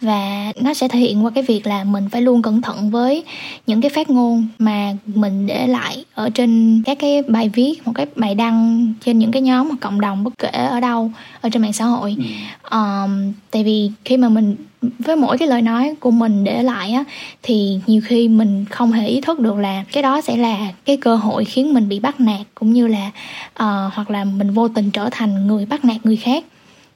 và 0.00 0.52
nó 0.60 0.74
sẽ 0.74 0.88
thể 0.88 0.98
hiện 0.98 1.24
qua 1.24 1.30
cái 1.34 1.44
việc 1.44 1.66
là 1.66 1.84
mình 1.84 2.08
phải 2.10 2.22
luôn 2.22 2.42
cẩn 2.42 2.62
thận 2.62 2.90
với 2.90 3.24
những 3.66 3.80
cái 3.80 3.90
phát 3.90 4.10
ngôn 4.10 4.46
mà 4.58 4.92
mình 5.06 5.46
để 5.46 5.66
lại 5.66 6.04
ở 6.14 6.30
trên 6.30 6.82
các 6.86 6.98
cái 7.00 7.22
bài 7.22 7.48
viết 7.48 7.86
một 7.86 7.92
cái 7.94 8.06
bài 8.16 8.34
đăng 8.34 8.92
trên 9.04 9.18
những 9.18 9.32
cái 9.32 9.42
nhóm 9.42 9.68
hoặc 9.68 9.76
cộng 9.80 10.00
đồng 10.00 10.24
bất 10.24 10.38
kể 10.38 10.48
ở 10.48 10.80
đâu 10.80 11.10
ở 11.40 11.48
trên 11.48 11.62
mạng 11.62 11.72
xã 11.72 11.84
hội 11.84 12.16
ừ. 12.18 12.78
um, 12.78 13.32
tại 13.50 13.64
vì 13.64 13.90
khi 14.04 14.16
mà 14.16 14.28
mình 14.28 14.56
với 14.98 15.16
mỗi 15.16 15.38
cái 15.38 15.48
lời 15.48 15.62
nói 15.62 15.94
của 16.00 16.10
mình 16.10 16.44
để 16.44 16.62
lại 16.62 16.92
á 16.92 17.04
thì 17.42 17.80
nhiều 17.86 18.00
khi 18.04 18.28
mình 18.28 18.64
không 18.70 18.92
hề 18.92 19.06
ý 19.06 19.20
thức 19.20 19.40
được 19.40 19.56
là 19.56 19.84
cái 19.92 20.02
đó 20.02 20.20
sẽ 20.20 20.36
là 20.36 20.72
cái 20.84 20.96
cơ 20.96 21.16
hội 21.16 21.44
khiến 21.44 21.74
mình 21.74 21.88
bị 21.88 22.00
bắt 22.00 22.20
nạt 22.20 22.40
cũng 22.54 22.72
như 22.72 22.86
là 22.86 23.06
uh, 23.52 23.92
hoặc 23.94 24.10
là 24.10 24.24
mình 24.24 24.50
vô 24.50 24.68
tình 24.68 24.90
trở 24.90 25.08
thành 25.12 25.46
người 25.46 25.66
bắt 25.66 25.84
nạt 25.84 25.96
người 26.04 26.16
khác 26.16 26.44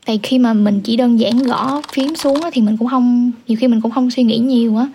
tại 0.09 0.21
khi 0.23 0.39
mà 0.39 0.53
mình 0.53 0.81
chỉ 0.81 0.97
đơn 0.97 1.21
giản 1.21 1.39
gõ 1.39 1.83
phím 1.93 2.17
xuống 2.17 2.41
thì 2.53 2.63
mình 2.63 2.77
cũng 2.77 2.89
không 2.89 3.31
nhiều 3.49 3.59
khi 3.61 3.69
mình 3.69 3.81
cũng 3.81 3.93
không 3.93 4.11
suy 4.11 4.23
nghĩ 4.23 4.39
nhiều 4.39 4.77
á 4.77 4.89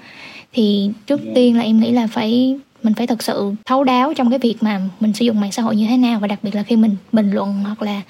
thì 0.53 0.89
trước 1.07 1.21
yeah. 1.21 1.35
tiên 1.35 1.57
là 1.57 1.63
em 1.63 1.79
nghĩ 1.79 1.91
là 1.91 2.07
phải 2.07 2.59
mình 2.83 2.93
phải 2.93 3.07
thật 3.07 3.23
sự 3.23 3.53
thấu 3.65 3.83
đáo 3.83 4.13
trong 4.13 4.29
cái 4.29 4.39
việc 4.39 4.55
mà 4.61 4.81
mình 4.99 5.13
sử 5.13 5.25
dụng 5.25 5.39
mạng 5.39 5.51
xã 5.51 5.61
hội 5.61 5.75
như 5.75 5.87
thế 5.87 5.97
nào 5.97 6.19
và 6.19 6.27
đặc 6.27 6.39
biệt 6.43 6.55
là 6.55 6.63
khi 6.63 6.75
mình 6.75 6.95
bình 7.11 7.31
luận 7.31 7.63
hoặc 7.63 7.81
là 7.81 8.01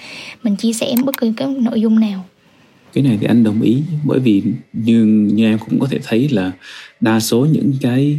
mình 0.44 0.56
chia 0.56 0.74
sẻ 0.74 0.96
bất 1.06 1.18
cứ 1.18 1.34
cái 1.38 1.48
nội 1.48 1.82
dung 1.82 2.00
nào 2.00 2.26
cái 2.94 3.04
này 3.04 3.18
thì 3.22 3.28
anh 3.28 3.44
đồng 3.44 3.62
ý 3.62 3.78
bởi 4.04 4.20
vì 4.20 4.44
như 4.74 5.06
như 5.34 5.46
em 5.46 5.58
cũng 5.60 5.80
có 5.80 5.88
thể 5.92 6.00
thấy 6.04 6.30
là 6.30 6.52
đa 7.00 7.20
số 7.20 7.48
những 7.52 7.74
cái 7.82 8.18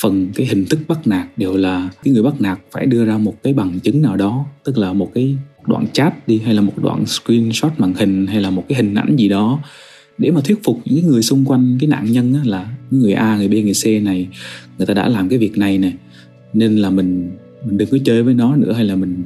phần 0.00 0.28
cái 0.34 0.46
hình 0.46 0.66
thức 0.66 0.78
bắt 0.88 1.06
nạt 1.06 1.26
đều 1.36 1.56
là 1.56 1.88
cái 2.04 2.14
người 2.14 2.22
bắt 2.22 2.40
nạt 2.40 2.58
phải 2.72 2.86
đưa 2.86 3.04
ra 3.04 3.18
một 3.18 3.42
cái 3.42 3.52
bằng 3.52 3.80
chứng 3.80 4.02
nào 4.02 4.16
đó 4.16 4.44
tức 4.64 4.78
là 4.78 4.92
một 4.92 5.10
cái 5.14 5.36
đoạn 5.68 5.86
chat 5.92 6.28
đi 6.28 6.38
hay 6.38 6.54
là 6.54 6.60
một 6.60 6.78
đoạn 6.82 7.06
screenshot 7.06 7.72
màn 7.78 7.94
hình 7.94 8.26
hay 8.26 8.40
là 8.40 8.50
một 8.50 8.64
cái 8.68 8.76
hình 8.76 8.94
ảnh 8.94 9.16
gì 9.16 9.28
đó 9.28 9.60
để 10.18 10.30
mà 10.30 10.40
thuyết 10.40 10.64
phục 10.64 10.80
những 10.84 11.06
người 11.06 11.22
xung 11.22 11.44
quanh 11.44 11.76
cái 11.80 11.88
nạn 11.88 12.12
nhân 12.12 12.34
á, 12.34 12.40
là 12.44 12.68
người 12.90 13.12
A, 13.12 13.36
người 13.36 13.48
B, 13.48 13.52
người 13.52 13.72
C 13.84 14.04
này 14.04 14.28
người 14.78 14.86
ta 14.86 14.94
đã 14.94 15.08
làm 15.08 15.28
cái 15.28 15.38
việc 15.38 15.58
này 15.58 15.78
nè 15.78 15.92
nên 16.52 16.76
là 16.76 16.90
mình 16.90 17.30
mình 17.64 17.78
đừng 17.78 17.88
có 17.90 17.98
chơi 18.04 18.22
với 18.22 18.34
nó 18.34 18.56
nữa 18.56 18.72
hay 18.72 18.84
là 18.84 18.96
mình 18.96 19.22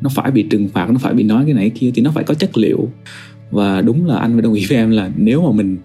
nó 0.00 0.10
phải 0.14 0.30
bị 0.30 0.42
trừng 0.42 0.68
phạt 0.68 0.90
nó 0.90 0.98
phải 0.98 1.14
bị 1.14 1.24
nói 1.24 1.44
cái 1.44 1.54
này 1.54 1.70
kia 1.70 1.90
thì 1.94 2.02
nó 2.02 2.10
phải 2.10 2.24
có 2.24 2.34
chất 2.34 2.58
liệu. 2.58 2.88
Và 3.50 3.80
đúng 3.80 4.06
là 4.06 4.16
anh 4.16 4.32
phải 4.32 4.42
đồng 4.42 4.54
ý 4.54 4.66
với 4.68 4.78
em 4.78 4.90
là 4.90 5.10
nếu 5.16 5.42
mà 5.42 5.52
mình 5.52 5.76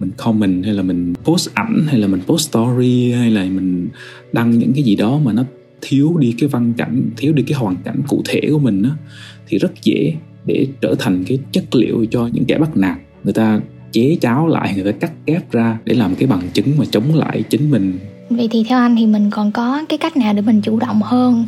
mình 0.00 0.10
comment 0.16 0.64
hay 0.64 0.74
là 0.74 0.82
mình 0.82 1.14
post 1.24 1.54
ảnh 1.54 1.86
hay 1.86 1.98
là 2.00 2.06
mình 2.06 2.20
post 2.26 2.50
story 2.50 3.12
hay 3.12 3.30
là 3.30 3.44
mình 3.44 3.88
đăng 4.32 4.50
những 4.50 4.72
cái 4.72 4.82
gì 4.82 4.96
đó 4.96 5.18
mà 5.24 5.32
nó 5.32 5.44
thiếu 5.80 6.16
đi 6.18 6.34
cái 6.38 6.48
văn 6.48 6.72
cảnh 6.76 7.10
thiếu 7.16 7.32
đi 7.32 7.42
cái 7.42 7.58
hoàn 7.58 7.76
cảnh 7.76 8.00
cụ 8.08 8.22
thể 8.28 8.40
của 8.50 8.58
mình 8.58 8.82
á 8.82 8.90
thì 9.48 9.58
rất 9.58 9.72
dễ 9.82 10.14
để 10.46 10.66
trở 10.80 10.94
thành 10.98 11.24
cái 11.24 11.38
chất 11.52 11.74
liệu 11.74 12.06
cho 12.10 12.28
những 12.32 12.44
kẻ 12.44 12.58
bắt 12.58 12.76
nạt. 12.76 12.98
Người 13.24 13.32
ta 13.32 13.60
chế 13.92 14.16
cháo 14.20 14.46
lại 14.46 14.74
người 14.74 14.92
ta 14.92 14.98
cắt 14.98 15.12
ghép 15.26 15.52
ra 15.52 15.78
để 15.84 15.94
làm 15.94 16.14
cái 16.14 16.26
bằng 16.26 16.42
chứng 16.52 16.66
mà 16.78 16.84
chống 16.90 17.14
lại 17.14 17.42
chính 17.50 17.70
mình. 17.70 17.98
Vậy 18.30 18.48
thì 18.50 18.64
theo 18.68 18.78
anh 18.78 18.96
thì 18.96 19.06
mình 19.06 19.30
còn 19.30 19.52
có 19.52 19.84
cái 19.88 19.98
cách 19.98 20.16
nào 20.16 20.32
để 20.32 20.42
mình 20.42 20.60
chủ 20.60 20.78
động 20.78 21.02
hơn 21.02 21.46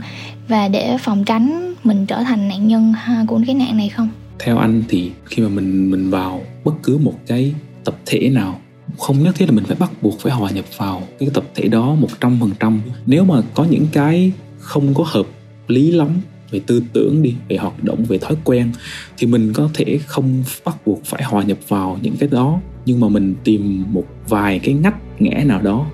và 0.49 0.69
để 0.69 0.97
phòng 1.01 1.25
tránh 1.25 1.75
mình 1.85 2.07
trở 2.07 2.23
thành 2.23 2.49
nạn 2.49 2.69
nhân 2.69 2.93
của 3.27 3.41
cái 3.47 3.55
nạn 3.55 3.77
này 3.77 3.89
không? 3.89 4.09
Theo 4.39 4.59
anh 4.59 4.83
thì 4.89 5.11
khi 5.25 5.43
mà 5.43 5.49
mình 5.49 5.91
mình 5.91 6.11
vào 6.11 6.43
bất 6.65 6.75
cứ 6.83 6.99
một 6.99 7.15
cái 7.27 7.55
tập 7.85 7.97
thể 8.07 8.31
nào 8.31 8.61
không 8.99 9.23
nhất 9.23 9.35
thiết 9.35 9.47
là 9.47 9.53
mình 9.53 9.65
phải 9.65 9.77
bắt 9.81 9.91
buộc 10.03 10.21
phải 10.21 10.33
hòa 10.33 10.51
nhập 10.51 10.65
vào 10.77 11.03
cái 11.19 11.29
tập 11.35 11.45
thể 11.55 11.69
đó 11.69 11.95
một 11.95 12.09
trăm 12.21 12.37
phần 12.41 12.51
trăm. 12.61 12.81
Nếu 13.07 13.25
mà 13.25 13.35
có 13.55 13.65
những 13.71 13.87
cái 13.93 14.33
không 14.59 14.95
có 14.95 15.05
hợp 15.07 15.27
lý 15.69 15.91
lắm 15.91 16.09
về 16.51 16.61
tư 16.67 16.83
tưởng 16.93 17.23
đi 17.23 17.35
về 17.49 17.57
hoạt 17.57 17.85
động 17.85 18.05
về 18.05 18.19
thói 18.19 18.37
quen 18.45 18.73
thì 19.19 19.27
mình 19.27 19.53
có 19.53 19.71
thể 19.75 19.99
không 20.07 20.45
bắt 20.65 20.77
buộc 20.87 21.05
phải 21.05 21.23
hòa 21.23 21.43
nhập 21.43 21.59
vào 21.69 21.99
những 22.03 22.17
cái 22.17 22.29
đó. 22.33 22.61
Nhưng 22.87 23.01
mà 23.01 23.09
mình 23.09 23.35
tìm 23.45 23.85
một 23.93 24.05
vài 24.29 24.59
cái 24.59 24.75
ngách 24.75 25.21
ngẽ 25.21 25.45
nào 25.45 25.63
đó 25.63 25.87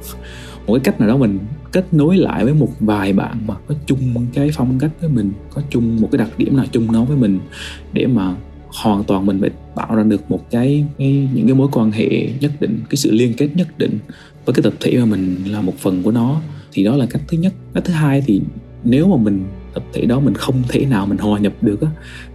một 0.66 0.74
cái 0.74 0.80
cách 0.84 1.00
nào 1.00 1.08
đó 1.08 1.16
mình 1.16 1.38
kết 1.72 1.94
nối 1.94 2.16
lại 2.16 2.44
với 2.44 2.54
một 2.54 2.68
vài 2.80 3.12
bạn 3.12 3.38
mà 3.46 3.54
có 3.66 3.74
chung 3.86 4.26
cái 4.34 4.50
phong 4.54 4.78
cách 4.78 4.90
với 5.00 5.10
mình 5.10 5.32
có 5.50 5.62
chung 5.70 6.00
một 6.00 6.08
cái 6.12 6.18
đặc 6.18 6.38
điểm 6.38 6.56
nào 6.56 6.66
chung 6.72 6.92
nó 6.92 7.04
với 7.04 7.16
mình 7.16 7.38
để 7.92 8.06
mà 8.06 8.36
hoàn 8.66 9.04
toàn 9.04 9.26
mình 9.26 9.40
phải 9.40 9.50
tạo 9.76 9.96
ra 9.96 10.02
được 10.02 10.30
một 10.30 10.50
cái, 10.50 10.84
cái 10.98 11.28
những 11.34 11.46
cái 11.46 11.54
mối 11.54 11.68
quan 11.72 11.92
hệ 11.92 12.28
nhất 12.40 12.52
định 12.60 12.80
cái 12.90 12.96
sự 12.96 13.10
liên 13.10 13.34
kết 13.34 13.48
nhất 13.54 13.78
định 13.78 13.98
với 14.44 14.54
cái 14.54 14.62
tập 14.62 14.72
thể 14.80 14.98
mà 14.98 15.04
mình 15.04 15.36
là 15.46 15.60
một 15.60 15.78
phần 15.78 16.02
của 16.02 16.10
nó. 16.10 16.40
Thì 16.72 16.84
đó 16.84 16.96
là 16.96 17.06
cách 17.06 17.22
thứ 17.28 17.38
nhất. 17.38 17.52
Cách 17.74 17.84
thứ 17.84 17.92
hai 17.92 18.22
thì 18.26 18.40
nếu 18.84 19.08
mà 19.08 19.16
mình 19.16 19.44
tập 19.76 19.84
thể 19.92 20.04
đó 20.06 20.20
mình 20.20 20.34
không 20.34 20.62
thể 20.68 20.84
nào 20.84 21.06
mình 21.06 21.18
hòa 21.18 21.38
nhập 21.38 21.52
được 21.60 21.80
á 21.80 21.88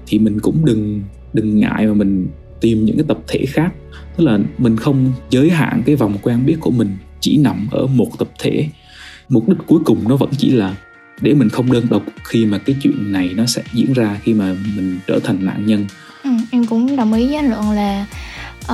thì 0.07 0.19
mình 0.19 0.39
cũng 0.39 0.65
đừng 0.65 1.01
đừng 1.33 1.59
ngại 1.59 1.87
mà 1.87 1.93
mình 1.93 2.27
tìm 2.61 2.85
những 2.85 2.97
cái 2.97 3.05
tập 3.07 3.17
thể 3.27 3.45
khác. 3.47 3.73
Tức 4.17 4.23
là 4.23 4.39
mình 4.57 4.77
không 4.77 5.13
giới 5.29 5.49
hạn 5.49 5.83
cái 5.85 5.95
vòng 5.95 6.17
quen 6.21 6.45
biết 6.45 6.57
của 6.59 6.71
mình 6.71 6.97
chỉ 7.19 7.37
nằm 7.37 7.67
ở 7.71 7.87
một 7.87 8.09
tập 8.19 8.27
thể. 8.39 8.67
Mục 9.29 9.49
đích 9.49 9.57
cuối 9.67 9.79
cùng 9.85 10.07
nó 10.09 10.15
vẫn 10.15 10.29
chỉ 10.37 10.51
là 10.51 10.75
để 11.21 11.33
mình 11.33 11.49
không 11.49 11.71
đơn 11.71 11.85
độc 11.89 12.03
khi 12.23 12.45
mà 12.45 12.57
cái 12.57 12.75
chuyện 12.81 13.11
này 13.11 13.29
nó 13.35 13.45
sẽ 13.45 13.61
diễn 13.73 13.93
ra 13.93 14.19
khi 14.23 14.33
mà 14.33 14.55
mình 14.75 14.99
trở 15.07 15.19
thành 15.23 15.45
nạn 15.45 15.65
nhân. 15.65 15.85
Ừ, 16.23 16.29
em 16.51 16.65
cũng 16.65 16.95
đồng 16.95 17.13
ý 17.13 17.27
với 17.27 17.35
anh 17.35 17.49
luận 17.49 17.71
là 17.71 18.05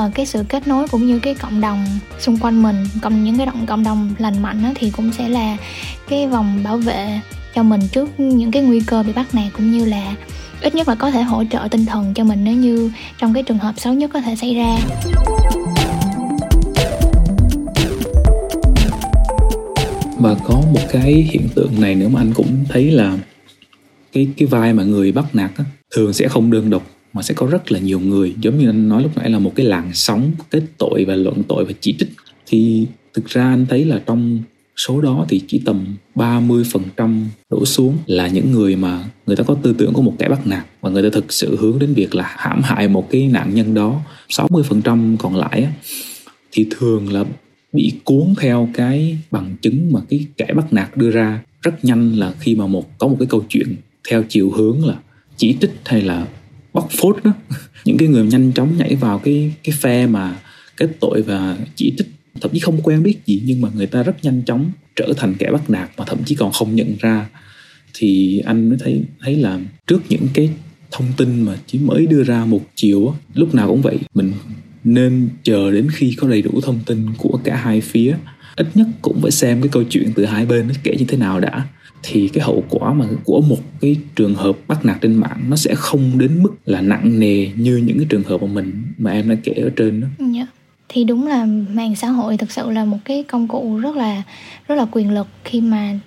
uh, 0.05 0.15
cái 0.15 0.25
sự 0.25 0.43
kết 0.49 0.67
nối 0.67 0.87
cũng 0.87 1.07
như 1.07 1.19
cái 1.19 1.35
cộng 1.35 1.61
đồng 1.61 1.85
xung 2.19 2.37
quanh 2.37 2.63
mình 2.63 2.75
cộng 3.01 3.23
những 3.23 3.37
cái 3.37 3.45
động 3.45 3.65
cộng 3.65 3.83
đồng 3.83 4.13
lành 4.17 4.41
mạnh 4.41 4.63
đó, 4.63 4.71
thì 4.75 4.91
cũng 4.91 5.11
sẽ 5.11 5.29
là 5.29 5.57
cái 6.09 6.27
vòng 6.27 6.63
bảo 6.63 6.77
vệ 6.77 7.19
cho 7.57 7.63
mình 7.63 7.81
trước 7.91 8.19
những 8.19 8.51
cái 8.51 8.63
nguy 8.63 8.79
cơ 8.87 9.03
bị 9.03 9.13
bắt 9.13 9.35
nạt 9.35 9.53
cũng 9.53 9.71
như 9.71 9.85
là 9.85 10.15
ít 10.61 10.75
nhất 10.75 10.87
là 10.87 10.95
có 10.95 11.11
thể 11.11 11.21
hỗ 11.21 11.43
trợ 11.51 11.67
tinh 11.71 11.85
thần 11.85 12.13
cho 12.13 12.23
mình 12.23 12.43
nếu 12.43 12.55
như 12.55 12.91
trong 13.19 13.33
cái 13.33 13.43
trường 13.43 13.57
hợp 13.57 13.73
xấu 13.77 13.93
nhất 13.93 14.09
có 14.13 14.21
thể 14.21 14.35
xảy 14.35 14.55
ra. 14.55 14.77
Và 20.19 20.35
có 20.43 20.61
một 20.73 20.81
cái 20.91 21.13
hiện 21.13 21.47
tượng 21.55 21.81
này 21.81 21.95
nữa 21.95 22.07
mà 22.07 22.21
anh 22.21 22.33
cũng 22.33 22.65
thấy 22.69 22.91
là 22.91 23.17
cái 24.11 24.27
cái 24.37 24.47
vai 24.47 24.73
mà 24.73 24.83
người 24.83 25.11
bắt 25.11 25.35
nạt 25.35 25.51
á, 25.57 25.65
thường 25.95 26.13
sẽ 26.13 26.27
không 26.27 26.51
đơn 26.51 26.69
độc 26.69 26.87
mà 27.13 27.21
sẽ 27.21 27.33
có 27.33 27.47
rất 27.47 27.71
là 27.71 27.79
nhiều 27.79 27.99
người. 27.99 28.35
Giống 28.41 28.57
như 28.59 28.69
anh 28.69 28.89
nói 28.89 29.03
lúc 29.03 29.17
nãy 29.17 29.29
là 29.29 29.39
một 29.39 29.51
cái 29.55 29.65
làn 29.65 29.91
sóng 29.93 30.31
kết 30.49 30.63
tội 30.77 31.05
và 31.07 31.15
luận 31.15 31.43
tội 31.47 31.65
và 31.65 31.73
chỉ 31.79 31.95
trích. 31.99 32.09
Thì 32.47 32.87
thực 33.13 33.25
ra 33.25 33.43
anh 33.43 33.65
thấy 33.69 33.85
là 33.85 34.01
trong 34.05 34.39
số 34.77 35.01
đó 35.01 35.25
thì 35.29 35.41
chỉ 35.47 35.61
tầm 35.65 35.95
30% 36.15 37.25
đổ 37.49 37.65
xuống 37.65 37.97
là 38.05 38.27
những 38.27 38.51
người 38.51 38.75
mà 38.75 39.09
người 39.25 39.35
ta 39.35 39.43
có 39.43 39.53
tư 39.53 39.75
tưởng 39.77 39.93
của 39.93 40.01
một 40.01 40.13
kẻ 40.19 40.29
bắt 40.29 40.47
nạt 40.47 40.65
và 40.81 40.89
người 40.89 41.03
ta 41.03 41.09
thực 41.13 41.33
sự 41.33 41.57
hướng 41.59 41.79
đến 41.79 41.93
việc 41.93 42.15
là 42.15 42.33
hãm 42.37 42.61
hại 42.63 42.87
một 42.87 43.09
cái 43.11 43.27
nạn 43.27 43.55
nhân 43.55 43.73
đó. 43.73 44.01
60% 44.29 45.17
còn 45.17 45.35
lại 45.35 45.67
thì 46.51 46.67
thường 46.71 47.13
là 47.13 47.23
bị 47.73 47.93
cuốn 48.03 48.33
theo 48.39 48.69
cái 48.73 49.17
bằng 49.31 49.55
chứng 49.61 49.91
mà 49.93 49.99
cái 50.09 50.25
kẻ 50.37 50.53
bắt 50.55 50.73
nạt 50.73 50.97
đưa 50.97 51.09
ra. 51.09 51.41
Rất 51.61 51.85
nhanh 51.85 52.15
là 52.15 52.33
khi 52.39 52.55
mà 52.55 52.67
một, 52.67 52.97
có 52.97 53.07
một 53.07 53.15
cái 53.19 53.27
câu 53.27 53.45
chuyện 53.49 53.75
theo 54.09 54.23
chiều 54.29 54.51
hướng 54.51 54.85
là 54.85 54.95
chỉ 55.37 55.57
trích 55.61 55.73
hay 55.85 56.01
là 56.01 56.27
bóc 56.73 56.89
phốt 56.91 57.23
đó. 57.23 57.31
Những 57.85 57.97
cái 57.97 58.07
người 58.07 58.23
nhanh 58.23 58.51
chóng 58.53 58.77
nhảy 58.77 58.95
vào 58.95 59.19
cái 59.19 59.53
cái 59.63 59.75
phe 59.79 60.07
mà 60.07 60.39
kết 60.77 60.89
tội 60.99 61.21
và 61.21 61.57
chỉ 61.75 61.93
trích 61.97 62.07
thậm 62.41 62.51
chí 62.53 62.59
không 62.59 62.81
quen 62.81 63.03
biết 63.03 63.17
gì, 63.25 63.41
nhưng 63.45 63.61
mà 63.61 63.69
người 63.75 63.87
ta 63.87 64.03
rất 64.03 64.23
nhanh 64.23 64.41
chóng 64.45 64.71
trở 64.95 65.13
thành 65.17 65.35
kẻ 65.39 65.51
bắt 65.51 65.69
nạt 65.69 65.89
mà 65.97 66.05
thậm 66.07 66.17
chí 66.25 66.35
còn 66.35 66.51
không 66.51 66.75
nhận 66.75 66.95
ra 66.99 67.29
thì 67.93 68.39
anh 68.45 68.69
mới 68.69 68.77
thấy 68.77 69.03
thấy 69.21 69.35
là 69.35 69.59
trước 69.87 70.01
những 70.09 70.27
cái 70.33 70.49
thông 70.91 71.07
tin 71.17 71.41
mà 71.41 71.57
chỉ 71.67 71.79
mới 71.79 72.07
đưa 72.07 72.23
ra 72.23 72.45
một 72.45 72.61
chiều 72.75 73.13
lúc 73.33 73.55
nào 73.55 73.67
cũng 73.67 73.81
vậy, 73.81 73.97
mình 74.13 74.31
nên 74.83 75.29
chờ 75.43 75.71
đến 75.71 75.87
khi 75.93 76.15
có 76.17 76.27
đầy 76.27 76.41
đủ 76.41 76.61
thông 76.61 76.79
tin 76.85 77.05
của 77.17 77.39
cả 77.43 77.55
hai 77.55 77.81
phía 77.81 78.15
ít 78.55 78.67
nhất 78.75 78.87
cũng 79.01 79.21
phải 79.21 79.31
xem 79.31 79.61
cái 79.61 79.69
câu 79.69 79.83
chuyện 79.89 80.11
từ 80.15 80.25
hai 80.25 80.45
bên 80.45 80.67
nó 80.67 80.73
kể 80.83 80.95
như 80.99 81.05
thế 81.07 81.17
nào 81.17 81.39
đã 81.39 81.67
thì 82.03 82.27
cái 82.27 82.43
hậu 82.43 82.63
quả 82.69 82.93
mà 82.93 83.05
của 83.23 83.41
một 83.41 83.59
cái 83.81 83.95
trường 84.15 84.35
hợp 84.35 84.57
bắt 84.67 84.85
nạt 84.85 84.97
trên 85.01 85.13
mạng 85.13 85.45
nó 85.49 85.55
sẽ 85.55 85.75
không 85.75 86.17
đến 86.17 86.43
mức 86.43 86.49
là 86.65 86.81
nặng 86.81 87.19
nề 87.19 87.47
như 87.55 87.77
những 87.77 87.97
cái 87.97 88.07
trường 88.09 88.23
hợp 88.23 88.41
mà 88.41 88.47
mình, 88.47 88.83
mà 88.97 89.11
em 89.11 89.29
đã 89.29 89.35
kể 89.43 89.51
ở 89.51 89.69
trên 89.75 90.01
đó. 90.01 90.07
Yeah. 90.35 90.47
Thì 90.89 91.03
đúng 91.03 91.27
là 91.27 91.45
mạng 91.73 91.95
xã 91.95 92.07
hội 92.07 92.37
thực 92.37 92.51
sự 92.51 92.71
là 92.71 92.85
một 92.85 92.97
cái 93.05 93.23
công 93.23 93.47
cụ 93.47 93.77
rất 93.77 93.95
là 93.95 94.23
rất 94.67 94.75
là 94.75 94.85
quyền 94.91 95.11
lực 95.11 95.27
khi 95.43 95.61
mà 95.61 95.99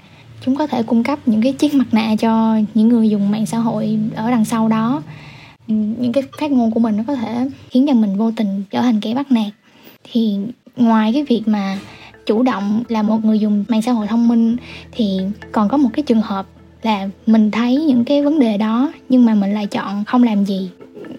chúng 0.44 0.56
có 0.56 0.66
thể 0.66 0.82
cung 0.82 1.02
cấp 1.02 1.18
những 1.26 1.42
cái 1.42 1.52
chiếc 1.52 1.74
mặt 1.74 1.86
nạ 1.92 2.14
cho 2.18 2.58
những 2.74 2.88
người 2.88 3.08
dùng 3.08 3.30
mạng 3.30 3.46
xã 3.46 3.58
hội 3.58 3.98
ở 4.14 4.30
đằng 4.30 4.44
sau 4.44 4.68
đó. 4.68 5.02
Những 5.66 6.12
cái 6.12 6.22
phát 6.40 6.50
ngôn 6.50 6.70
của 6.70 6.80
mình 6.80 6.96
nó 6.96 7.02
có 7.06 7.14
thể 7.14 7.48
khiến 7.70 7.86
cho 7.86 7.94
mình 7.94 8.16
vô 8.16 8.30
tình 8.36 8.62
trở 8.70 8.82
thành 8.82 9.00
kẻ 9.00 9.14
bắt 9.14 9.32
nạt. 9.32 9.52
Thì 10.12 10.36
ngoài 10.76 11.12
cái 11.12 11.24
việc 11.28 11.42
mà 11.46 11.78
chủ 12.26 12.42
động 12.42 12.82
là 12.88 13.02
một 13.02 13.24
người 13.24 13.38
dùng 13.38 13.64
mạng 13.68 13.82
xã 13.82 13.92
hội 13.92 14.06
thông 14.06 14.28
minh, 14.28 14.56
thì 14.92 15.20
còn 15.52 15.68
có 15.68 15.76
một 15.76 15.88
cái 15.92 16.02
trường 16.02 16.20
hợp 16.20 16.46
là 16.82 17.08
mình 17.26 17.50
thấy 17.50 17.76
những 17.76 18.04
cái 18.04 18.22
vấn 18.22 18.38
đề 18.38 18.58
đó 18.58 18.92
nhưng 19.08 19.24
mà 19.24 19.34
mình 19.34 19.54
lại 19.54 19.66
chọn 19.66 20.04
không 20.04 20.22
làm 20.22 20.44
gì 20.44 20.70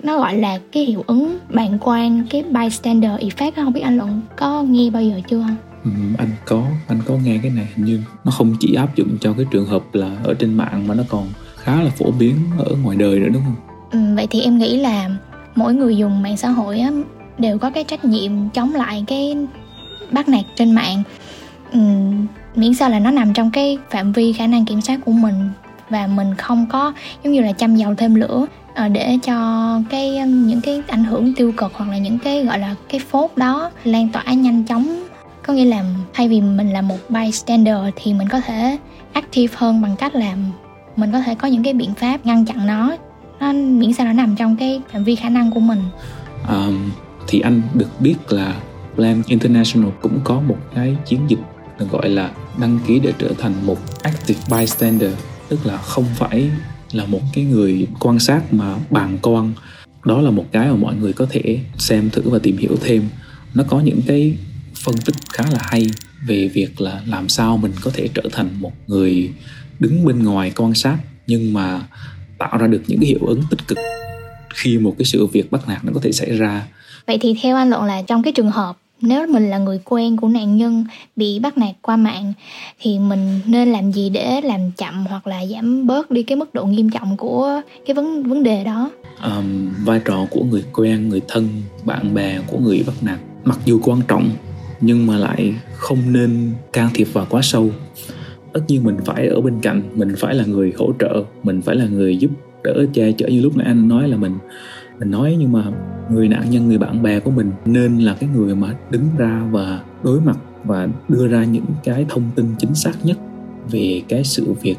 nó 0.04 0.18
gọi 0.18 0.38
là 0.38 0.60
cái 0.72 0.86
hiệu 0.86 1.04
ứng 1.08 1.40
bàn 1.50 1.78
quan 1.82 2.24
cái 2.30 2.44
bystander 2.44 3.12
effect 3.12 3.52
không 3.56 3.74
biết 3.74 3.82
anh 3.82 3.98
luận 3.98 4.22
có 4.38 4.64
nghe 4.64 4.90
bao 4.90 5.04
giờ 5.04 5.20
chưa? 5.30 5.42
Không 5.42 5.56
Ừ, 5.84 5.92
anh 6.18 6.30
có 6.46 6.64
anh 6.88 7.00
có 7.06 7.14
nghe 7.24 7.40
cái 7.44 7.52
này 7.52 7.68
hình 7.76 7.86
như 7.86 8.02
nó 8.24 8.32
không 8.32 8.56
chỉ 8.60 8.74
áp 8.74 8.96
dụng 8.96 9.18
cho 9.22 9.34
cái 9.34 9.46
trường 9.52 9.66
hợp 9.66 9.82
là 9.94 10.12
ở 10.24 10.34
trên 10.34 10.54
mạng 10.54 10.88
mà 10.88 10.96
nó 10.96 11.04
còn 11.10 11.28
khá 11.58 11.82
là 11.82 11.90
phổ 11.90 12.12
biến 12.12 12.36
ở 12.58 12.76
ngoài 12.84 12.98
đời 12.98 13.20
nữa 13.20 13.30
đúng 13.34 13.44
không? 13.44 13.56
Ừ, 13.92 14.16
vậy 14.16 14.28
thì 14.30 14.42
em 14.42 14.58
nghĩ 14.58 14.78
là 14.78 15.10
mỗi 15.56 15.74
người 15.74 15.98
dùng 15.98 16.22
mạng 16.22 16.38
xã 16.38 16.50
hội 16.50 16.80
á, 16.80 16.92
đều 17.38 17.58
có 17.58 17.70
cái 17.70 17.84
trách 17.84 18.06
nhiệm 18.06 18.32
chống 18.50 18.74
lại 18.76 19.04
cái 19.08 19.38
bắt 20.12 20.30
nạt 20.30 20.44
trên 20.56 20.72
mạng. 20.72 21.04
Uhm, 21.78 22.26
miễn 22.56 22.74
sao 22.74 22.90
là 22.90 23.00
nó 23.00 23.12
nằm 23.12 23.34
trong 23.34 23.52
cái 23.52 23.78
phạm 23.90 24.12
vi 24.12 24.34
khả 24.34 24.48
năng 24.48 24.66
kiểm 24.66 24.82
soát 24.82 25.00
của 25.06 25.12
mình 25.12 25.50
và 25.90 26.08
mình 26.08 26.36
không 26.38 26.66
có 26.70 26.94
giống 27.24 27.34
như 27.34 27.42
là 27.42 27.52
chăm 27.52 27.76
dầu 27.76 27.96
thêm 27.96 28.16
lửa 28.16 28.46
Ờ, 28.76 28.88
để 28.88 29.18
cho 29.24 29.80
cái 29.90 30.18
um, 30.18 30.48
những 30.48 30.62
cái 30.62 30.82
ảnh 30.88 31.04
hưởng 31.04 31.34
tiêu 31.34 31.54
cực 31.58 31.72
hoặc 31.74 31.90
là 31.90 31.98
những 31.98 32.20
cái 32.20 32.46
gọi 32.46 32.60
là 32.60 32.76
cái 32.90 33.00
phốt 33.00 33.30
đó 33.36 33.72
lan 33.84 34.10
tỏa 34.10 34.24
nhanh 34.24 34.64
chóng. 34.64 35.04
Có 35.46 35.54
nghĩa 35.54 35.66
là 35.66 35.84
thay 36.14 36.28
vì 36.28 36.42
mình 36.42 36.74
là 36.74 36.82
một 36.82 36.98
bystander 37.10 37.78
thì 37.96 38.14
mình 38.14 38.28
có 38.30 38.42
thể 38.42 38.78
active 39.14 39.54
hơn 39.58 39.82
bằng 39.82 39.96
cách 39.96 40.16
là 40.16 40.36
mình 40.96 41.12
có 41.12 41.20
thể 41.22 41.36
có 41.36 41.48
những 41.48 41.64
cái 41.64 41.74
biện 41.74 41.94
pháp 41.94 42.26
ngăn 42.26 42.46
chặn 42.46 42.68
nó. 42.68 42.96
Nó 43.40 43.54
miễn 43.54 43.94
sao 43.94 44.06
nó 44.06 44.14
nằm 44.14 44.36
trong 44.36 44.58
cái 44.58 44.82
phạm 44.92 45.04
vi 45.04 45.16
khả 45.16 45.30
năng 45.30 45.52
của 45.52 45.60
mình. 45.60 45.84
Um, 46.50 46.92
thì 47.28 47.40
anh 47.40 47.62
được 47.74 47.90
biết 48.00 48.16
là 48.30 48.54
Plan 48.96 49.22
International 49.28 49.90
cũng 50.02 50.20
có 50.24 50.42
một 50.48 50.58
cái 50.76 50.96
chiến 51.06 51.20
dịch 51.28 51.40
được 51.80 51.92
gọi 51.92 52.10
là 52.10 52.30
đăng 52.58 52.80
ký 52.88 53.00
để 53.00 53.14
trở 53.20 53.32
thành 53.38 53.54
một 53.66 53.78
active 54.04 54.40
bystander 54.50 55.12
tức 55.48 55.66
là 55.66 55.78
không 55.78 56.06
phải 56.16 56.50
là 56.96 57.06
một 57.06 57.22
cái 57.34 57.44
người 57.44 57.88
quan 58.00 58.20
sát 58.20 58.54
mà 58.54 58.76
bàn 58.90 59.18
con. 59.22 59.54
Đó 60.06 60.22
là 60.22 60.32
một 60.32 60.46
cái 60.52 60.68
mà 60.68 60.76
mọi 60.76 60.96
người 60.96 61.14
có 61.14 61.28
thể 61.30 61.60
xem 61.78 62.10
thử 62.10 62.22
và 62.26 62.40
tìm 62.40 62.58
hiểu 62.58 62.78
thêm. 62.82 63.04
Nó 63.54 63.64
có 63.68 63.80
những 63.80 64.02
cái 64.08 64.38
phân 64.84 64.98
tích 64.98 65.16
khá 65.34 65.44
là 65.52 65.60
hay 65.62 65.88
về 66.28 66.48
việc 66.48 66.82
là 66.82 67.02
làm 67.08 67.30
sao 67.30 67.58
mình 67.58 67.72
có 67.82 67.92
thể 67.94 68.10
trở 68.14 68.24
thành 68.32 68.50
một 68.60 68.72
người 68.88 69.32
đứng 69.80 70.06
bên 70.06 70.24
ngoài 70.24 70.52
quan 70.56 70.74
sát 70.74 70.98
nhưng 71.28 71.54
mà 71.54 71.88
tạo 72.38 72.58
ra 72.58 72.68
được 72.68 72.82
những 72.88 73.00
cái 73.00 73.08
hiệu 73.08 73.20
ứng 73.28 73.44
tích 73.50 73.68
cực 73.68 73.78
khi 74.56 74.78
một 74.78 74.96
cái 74.98 75.06
sự 75.06 75.26
việc 75.26 75.52
bắt 75.52 75.68
nạt 75.68 75.86
nó 75.86 75.92
có 75.94 76.00
thể 76.04 76.12
xảy 76.12 76.38
ra. 76.38 76.68
Vậy 77.08 77.18
thì 77.22 77.36
theo 77.42 77.56
anh 77.56 77.70
luận 77.70 77.84
là 77.84 78.02
trong 78.02 78.24
cái 78.24 78.34
trường 78.34 78.52
hợp 78.52 78.78
nếu 79.02 79.28
mình 79.28 79.50
là 79.50 79.58
người 79.58 79.80
quen 79.86 80.18
của 80.18 80.28
nạn 80.28 80.58
nhân 80.58 80.86
bị 81.16 81.40
bắt 81.40 81.58
nạt 81.58 81.76
qua 81.82 81.96
mạng 81.96 82.34
thì 82.80 83.00
mình 83.00 83.40
nên 83.46 83.72
làm 83.72 83.92
gì 83.92 84.10
để 84.10 84.42
làm 84.42 84.72
chậm 84.78 85.06
hoặc 85.06 85.28
là 85.28 85.46
giảm 85.46 85.88
bớt 85.88 86.12
đi 86.12 86.24
cái 86.24 86.36
mức 86.36 86.54
độ 86.54 86.66
nghiêm 86.66 86.90
trọng 86.90 87.18
của 87.18 87.62
cái 87.86 87.94
vấn 87.94 88.24
vấn 88.24 88.44
đề 88.44 88.64
đó? 88.64 88.92
Um, 89.24 89.70
vai 89.86 90.02
trò 90.06 90.26
của 90.32 90.44
người 90.44 90.64
quen 90.74 91.10
người 91.10 91.22
thân 91.28 91.48
bạn 91.86 92.14
bè 92.14 92.40
của 92.48 92.58
người 92.58 92.84
bắt 92.88 92.96
nạt 93.02 93.20
mặc 93.44 93.60
dù 93.66 93.80
quan 93.84 94.02
trọng 94.08 94.30
nhưng 94.82 95.08
mà 95.08 95.18
lại 95.18 95.56
không 95.74 95.98
nên 96.14 96.52
can 96.74 96.90
thiệp 96.94 97.08
vào 97.14 97.28
quá 97.30 97.42
sâu. 97.44 97.70
Tất 98.54 98.62
nhiên 98.68 98.84
mình 98.84 98.98
phải 99.06 99.28
ở 99.28 99.42
bên 99.42 99.60
cạnh 99.62 99.82
mình 99.96 100.14
phải 100.18 100.36
là 100.36 100.46
người 100.46 100.74
hỗ 100.78 100.94
trợ 101.00 101.24
mình 101.44 101.62
phải 101.62 101.76
là 101.76 101.86
người 101.86 102.18
giúp 102.18 102.32
đỡ 102.64 102.86
che 102.94 103.12
chở 103.12 103.28
như 103.28 103.42
lúc 103.42 103.58
nãy 103.58 103.68
anh 103.68 103.88
nói 103.88 104.08
là 104.08 104.18
mình 104.18 104.34
mình 105.02 105.12
nói 105.12 105.36
nhưng 105.40 105.52
mà 105.52 105.64
người 106.10 106.28
nạn 106.28 106.50
nhân 106.50 106.68
người 106.68 106.78
bạn 106.78 107.02
bè 107.02 107.20
của 107.20 107.32
mình 107.32 107.52
nên 107.66 107.98
là 107.98 108.14
cái 108.20 108.30
người 108.36 108.56
mà 108.56 108.76
đứng 108.90 109.06
ra 109.18 109.48
và 109.52 109.84
đối 110.04 110.22
mặt 110.22 110.38
và 110.64 110.88
đưa 111.10 111.28
ra 111.28 111.44
những 111.44 111.66
cái 111.84 112.06
thông 112.10 112.24
tin 112.36 112.46
chính 112.58 112.76
xác 112.76 112.94
nhất 113.04 113.18
về 113.72 114.02
cái 114.08 114.24
sự 114.24 114.54
việc. 114.62 114.76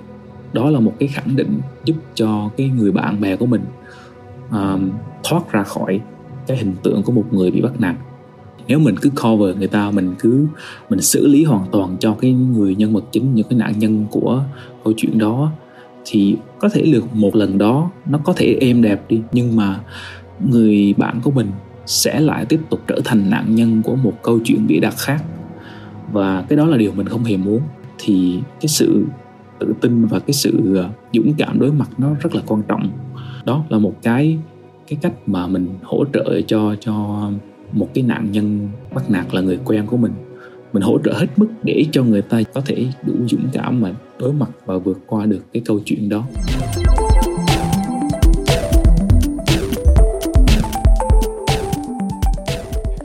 Đó 0.52 0.70
là 0.70 0.80
một 0.80 0.92
cái 0.98 1.08
khẳng 1.08 1.36
định 1.36 1.60
giúp 1.84 1.96
cho 2.14 2.50
cái 2.56 2.68
người 2.68 2.92
bạn 2.92 3.20
bè 3.20 3.36
của 3.36 3.46
mình 3.46 3.62
uh, 4.48 4.80
thoát 5.24 5.52
ra 5.52 5.62
khỏi 5.62 6.00
cái 6.46 6.56
hình 6.56 6.74
tượng 6.82 7.02
của 7.02 7.12
một 7.12 7.24
người 7.30 7.50
bị 7.50 7.60
bắt 7.60 7.80
nạt. 7.80 7.96
Nếu 8.68 8.78
mình 8.78 8.94
cứ 9.00 9.10
cover 9.22 9.56
người 9.56 9.68
ta 9.68 9.90
mình 9.90 10.14
cứ 10.18 10.46
mình 10.90 11.00
xử 11.00 11.26
lý 11.26 11.44
hoàn 11.44 11.66
toàn 11.72 11.96
cho 12.00 12.16
cái 12.20 12.32
người 12.32 12.74
nhân 12.74 12.92
vật 12.92 13.04
chính 13.12 13.34
những 13.34 13.46
cái 13.50 13.58
nạn 13.58 13.78
nhân 13.78 14.06
của 14.10 14.44
câu 14.84 14.94
chuyện 14.96 15.18
đó 15.18 15.52
thì 16.04 16.36
có 16.58 16.68
thể 16.68 16.82
được 16.92 17.14
một 17.14 17.36
lần 17.36 17.58
đó 17.58 17.90
nó 18.06 18.18
có 18.24 18.32
thể 18.36 18.58
êm 18.60 18.82
đẹp 18.82 19.04
đi. 19.08 19.20
Nhưng 19.32 19.56
mà 19.56 19.80
người 20.50 20.94
bạn 20.96 21.20
của 21.22 21.30
mình 21.30 21.46
sẽ 21.86 22.20
lại 22.20 22.44
tiếp 22.44 22.60
tục 22.70 22.80
trở 22.86 23.00
thành 23.04 23.30
nạn 23.30 23.54
nhân 23.54 23.82
của 23.82 23.96
một 23.96 24.22
câu 24.22 24.38
chuyện 24.44 24.66
bịa 24.66 24.80
đặt 24.80 24.94
khác. 24.98 25.24
Và 26.12 26.44
cái 26.48 26.56
đó 26.56 26.66
là 26.66 26.76
điều 26.76 26.92
mình 26.92 27.08
không 27.08 27.24
hề 27.24 27.36
muốn. 27.36 27.60
Thì 27.98 28.40
cái 28.60 28.68
sự 28.68 29.04
tự 29.58 29.74
tin 29.80 30.06
và 30.06 30.18
cái 30.18 30.32
sự 30.32 30.76
ờ, 30.76 30.88
dũng 31.12 31.34
cảm 31.38 31.60
đối 31.60 31.72
mặt 31.72 31.90
nó 31.98 32.14
rất 32.20 32.34
là 32.34 32.42
quan 32.46 32.62
trọng. 32.68 32.90
Đó 33.44 33.64
là 33.68 33.78
một 33.78 33.94
cái 34.02 34.38
cái 34.88 34.98
cách 35.02 35.12
mà 35.26 35.46
mình 35.46 35.68
hỗ 35.82 36.04
trợ 36.12 36.40
cho 36.46 36.76
cho 36.80 37.30
một 37.72 37.88
cái 37.94 38.04
nạn 38.04 38.32
nhân 38.32 38.68
bắt 38.94 39.10
nạt 39.10 39.34
là 39.34 39.40
người 39.40 39.58
quen 39.64 39.86
của 39.86 39.96
mình 39.96 40.12
mình 40.72 40.82
hỗ 40.82 40.98
trợ 41.04 41.12
hết 41.12 41.26
mức 41.36 41.46
để 41.62 41.84
cho 41.92 42.02
người 42.02 42.22
ta 42.22 42.42
có 42.54 42.60
thể 42.66 42.86
đủ 43.02 43.14
dũng 43.28 43.48
cảm 43.52 43.80
mà 43.80 43.92
đối 44.18 44.32
mặt 44.32 44.50
và 44.66 44.78
vượt 44.78 44.98
qua 45.06 45.26
được 45.26 45.44
cái 45.52 45.62
câu 45.64 45.80
chuyện 45.84 46.08
đó. 46.08 46.24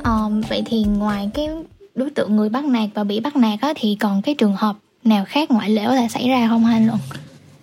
Um, 0.04 0.42
vậy 0.50 0.64
thì 0.66 0.84
ngoài 0.84 1.30
cái 1.34 1.50
đối 1.96 2.10
tượng 2.10 2.36
người 2.36 2.50
bắt 2.50 2.66
nạt 2.66 2.90
và 2.94 3.04
bị 3.04 3.20
bắt 3.20 3.36
nạt 3.36 3.60
á, 3.62 3.74
thì 3.76 3.98
còn 4.00 4.22
cái 4.22 4.36
trường 4.36 4.56
hợp 4.56 4.76
nào 5.04 5.26
khác 5.28 5.52
ngoại 5.52 5.70
lệ 5.70 5.86
có 5.86 5.96
thể 5.96 6.08
xảy 6.10 6.30
ra 6.30 6.48
không 6.48 6.66
anh? 6.66 6.88
Luôn 6.88 6.98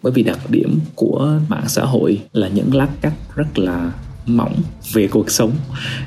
bởi 0.02 0.12
vì 0.12 0.22
đặc 0.22 0.38
điểm 0.50 0.80
của 0.94 1.40
mạng 1.48 1.64
xã 1.66 1.84
hội 1.84 2.22
là 2.32 2.48
những 2.48 2.74
lát 2.74 2.88
cắt 3.00 3.12
rất 3.34 3.58
là 3.58 3.92
mỏng 4.26 4.54
về 4.92 5.08
cuộc 5.08 5.30
sống. 5.30 5.50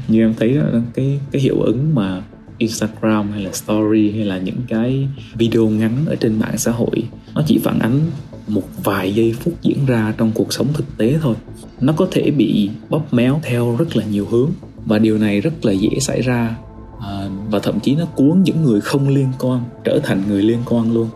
Như 0.07 0.21
em 0.21 0.33
thấy 0.39 0.57
cái 0.93 1.19
cái 1.31 1.41
hiệu 1.41 1.61
ứng 1.61 1.95
mà 1.95 2.21
Instagram 2.57 3.31
hay 3.31 3.43
là 3.43 3.51
story 3.51 4.11
hay 4.11 4.25
là 4.25 4.37
những 4.37 4.61
cái 4.67 5.07
video 5.35 5.69
ngắn 5.69 6.05
ở 6.05 6.15
trên 6.15 6.39
mạng 6.39 6.57
xã 6.57 6.71
hội 6.71 7.03
nó 7.35 7.41
chỉ 7.47 7.57
phản 7.57 7.79
ánh 7.79 7.99
một 8.47 8.63
vài 8.83 9.15
giây 9.15 9.35
phút 9.39 9.53
diễn 9.61 9.85
ra 9.85 10.13
trong 10.17 10.31
cuộc 10.35 10.53
sống 10.53 10.67
thực 10.73 10.97
tế 10.97 11.17
thôi. 11.21 11.35
Nó 11.81 11.93
có 11.93 12.07
thể 12.11 12.31
bị 12.31 12.69
bóp 12.89 13.13
méo 13.13 13.39
theo 13.43 13.75
rất 13.75 13.95
là 13.95 14.05
nhiều 14.05 14.27
hướng 14.31 14.51
và 14.85 14.99
điều 14.99 15.17
này 15.17 15.41
rất 15.41 15.65
là 15.65 15.71
dễ 15.71 15.89
xảy 15.99 16.21
ra 16.21 16.55
à, 17.01 17.29
và 17.49 17.59
thậm 17.59 17.79
chí 17.79 17.95
nó 17.95 18.05
cuốn 18.05 18.43
những 18.43 18.63
người 18.63 18.81
không 18.81 19.09
liên 19.09 19.31
quan 19.39 19.61
trở 19.83 19.99
thành 20.03 20.23
người 20.27 20.43
liên 20.43 20.59
quan 20.65 20.93
luôn. 20.93 21.09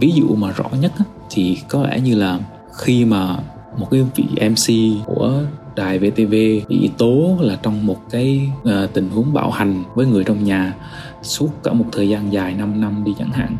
Ví 0.00 0.12
dụ 0.12 0.34
mà 0.34 0.52
rõ 0.52 0.70
nhất 0.80 0.92
á, 0.98 1.04
thì 1.30 1.58
có 1.68 1.82
lẽ 1.82 2.00
như 2.00 2.14
là 2.14 2.40
khi 2.78 3.04
mà 3.04 3.36
một 3.76 3.88
cái 3.90 4.06
vị 4.16 4.24
MC 4.48 5.06
của 5.06 5.42
đài 5.76 5.98
VTV 5.98 6.34
bị 6.68 6.90
tố 6.98 7.36
là 7.40 7.58
trong 7.62 7.86
một 7.86 8.10
cái 8.10 8.50
uh, 8.62 8.92
tình 8.92 9.10
huống 9.10 9.32
bạo 9.32 9.50
hành 9.50 9.84
với 9.94 10.06
người 10.06 10.24
trong 10.24 10.44
nhà 10.44 10.74
suốt 11.22 11.48
cả 11.62 11.72
một 11.72 11.84
thời 11.92 12.08
gian 12.08 12.32
dài 12.32 12.54
5 12.54 12.80
năm 12.80 13.04
đi 13.04 13.14
chẳng 13.18 13.30
hạn. 13.30 13.56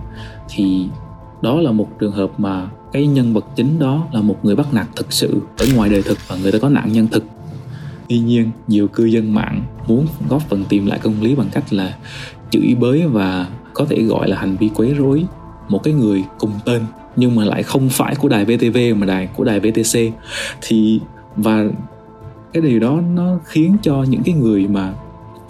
Thì 0.49 0.87
đó 1.43 1.61
là 1.61 1.73
một 1.73 1.89
trường 2.01 2.13
hợp 2.13 2.41
mà 2.41 2.69
cái 2.93 3.07
nhân 3.07 3.33
vật 3.33 3.45
chính 3.57 3.79
đó 3.79 4.07
là 4.13 4.21
một 4.21 4.45
người 4.45 4.57
bắt 4.57 4.75
nạt 4.75 4.87
thực 4.97 5.13
sự 5.13 5.41
ở 5.59 5.67
ngoài 5.75 5.91
đời 5.91 6.03
thực 6.03 6.19
và 6.29 6.37
người 6.37 6.53
ta 6.53 6.59
có 6.59 6.69
nạn 6.69 6.93
nhân 6.93 7.09
thực. 7.09 7.25
Tuy 8.09 8.19
nhiên 8.19 8.51
nhiều 8.69 8.89
cư 8.89 9.05
dân 9.05 9.35
mạng 9.35 9.63
muốn 9.89 10.07
góp 10.29 10.43
phần 10.49 10.65
tìm 10.69 10.87
lại 10.87 10.99
công 10.99 11.21
lý 11.21 11.35
bằng 11.35 11.49
cách 11.53 11.73
là 11.73 11.97
chửi 12.51 12.75
bới 12.81 13.07
và 13.07 13.47
có 13.75 13.85
thể 13.85 14.03
gọi 14.03 14.29
là 14.29 14.39
hành 14.39 14.57
vi 14.57 14.71
quấy 14.75 14.95
rối 14.95 15.25
một 15.69 15.83
cái 15.83 15.95
người 15.95 16.25
cùng 16.39 16.53
tên 16.65 16.83
nhưng 17.17 17.35
mà 17.35 17.45
lại 17.45 17.63
không 17.63 17.89
phải 17.89 18.15
của 18.15 18.29
đài 18.29 18.45
VTV 18.45 18.79
mà 18.97 19.07
đài, 19.07 19.27
của 19.27 19.45
đài 19.45 19.61
VTC 19.61 19.99
thì, 20.61 21.01
và 21.37 21.65
cái 22.53 22.63
điều 22.63 22.81
đó 22.81 23.01
nó 23.15 23.39
khiến 23.45 23.77
cho 23.83 24.03
những 24.03 24.23
cái 24.23 24.35
người 24.35 24.67
mà 24.69 24.95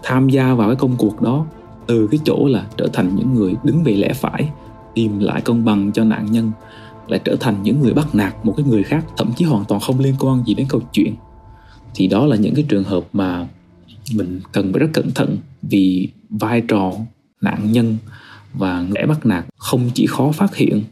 tham 0.03 0.29
gia 0.29 0.55
vào 0.55 0.69
cái 0.69 0.77
công 0.77 0.97
cuộc 0.97 1.23
đó, 1.23 1.47
từ 1.87 2.07
cái 2.11 2.21
chỗ 2.25 2.47
là 2.47 2.67
trở 2.77 2.89
thành 2.93 3.17
những 3.17 3.35
người 3.35 3.55
đứng 3.65 3.83
về 3.83 3.93
lẽ 3.93 4.13
phải, 4.13 4.49
tìm 4.95 5.19
lại 5.19 5.41
công 5.41 5.65
bằng 5.65 5.93
cho 5.93 6.05
nạn 6.05 6.27
nhân, 6.33 6.53
lại 7.09 7.21
trở 7.25 7.37
thành 7.41 7.63
những 7.63 7.81
người 7.81 7.93
bắt 7.93 8.15
nạt 8.15 8.35
một 8.43 8.55
cái 8.57 8.67
người 8.67 8.83
khác, 8.83 9.05
thậm 9.17 9.33
chí 9.37 9.45
hoàn 9.45 9.65
toàn 9.65 9.81
không 9.81 10.01
liên 10.01 10.15
quan 10.19 10.43
gì 10.47 10.55
đến 10.55 10.67
câu 10.69 10.81
chuyện. 10.93 11.15
Thì 11.95 12.07
đó 12.07 12.27
là 12.27 12.37
những 12.37 12.55
cái 12.55 12.65
trường 12.69 12.85
hợp 12.85 13.05
mà 13.13 13.47
mình 14.15 14.41
cần 14.53 14.73
phải 14.73 14.81
rất 14.81 14.91
cẩn 14.93 15.11
thận 15.11 15.37
vì 15.63 16.09
vai 16.31 16.61
trò 16.61 16.93
nạn 17.41 17.73
nhân 17.73 17.97
và 18.55 18.87
lẽ 18.91 19.07
bắt 19.07 19.27
nạt 19.27 19.45
không 19.57 19.91
chỉ 19.95 20.07
khó 20.07 20.33
phát 20.33 20.57
hiện 20.57 20.83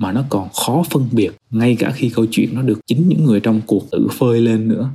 mà 0.00 0.12
nó 0.12 0.24
còn 0.28 0.48
khó 0.48 0.82
phân 0.90 1.08
biệt, 1.12 1.30
ngay 1.50 1.76
cả 1.76 1.90
khi 1.90 2.10
câu 2.14 2.26
chuyện 2.30 2.54
nó 2.54 2.62
được 2.62 2.80
chính 2.86 3.08
những 3.08 3.24
người 3.24 3.40
trong 3.40 3.60
cuộc 3.66 3.90
tự 3.90 4.08
phơi 4.18 4.40
lên 4.40 4.68
nữa. 4.68 4.90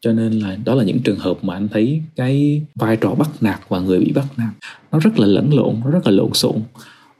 Cho 0.00 0.12
nên 0.12 0.32
là 0.32 0.56
đó 0.64 0.74
là 0.74 0.84
những 0.84 0.98
trường 0.98 1.18
hợp 1.18 1.44
mà 1.44 1.54
anh 1.54 1.68
thấy 1.68 2.02
cái 2.16 2.62
vai 2.74 2.96
trò 2.96 3.14
bắt 3.14 3.30
nạt 3.40 3.60
và 3.68 3.80
người 3.80 3.98
bị 3.98 4.12
bắt 4.12 4.26
nạt, 4.36 4.50
nó 4.92 4.98
rất 4.98 5.18
là 5.18 5.26
lẫn 5.26 5.50
lộn, 5.54 5.74
nó 5.84 5.90
rất 5.90 6.06
là 6.06 6.12
lộn 6.12 6.32
xộn. 6.32 6.56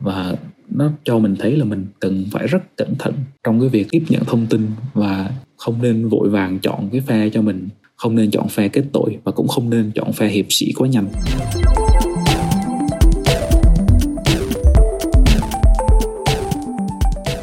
Và 0.01 0.35
nó 0.71 0.91
cho 1.05 1.19
mình 1.19 1.37
thấy 1.39 1.57
là 1.57 1.65
mình 1.65 1.87
cần 2.01 2.25
phải 2.31 2.47
rất 2.47 2.77
cẩn 2.77 2.95
thận 2.99 3.15
trong 3.45 3.61
cái 3.61 3.69
việc 3.69 3.87
tiếp 3.91 4.05
nhận 4.09 4.25
thông 4.25 4.47
tin 4.47 4.71
và 4.95 5.31
không 5.57 5.83
nên 5.83 6.09
vội 6.09 6.29
vàng 6.29 6.59
chọn 6.59 6.89
cái 6.93 7.01
phe 7.01 7.31
cho 7.31 7.43
mình, 7.43 7.69
không 7.97 8.15
nên 8.17 8.31
chọn 8.31 8.49
phe 8.49 8.69
kết 8.69 8.85
tội 8.93 9.19
và 9.25 9.33
cũng 9.33 9.49
không 9.49 9.71
nên 9.71 9.91
chọn 9.95 10.13
phe 10.13 10.29
hiệp 10.29 10.47
sĩ 10.49 10.73
quá 10.73 10.89
nhanh. 10.89 11.09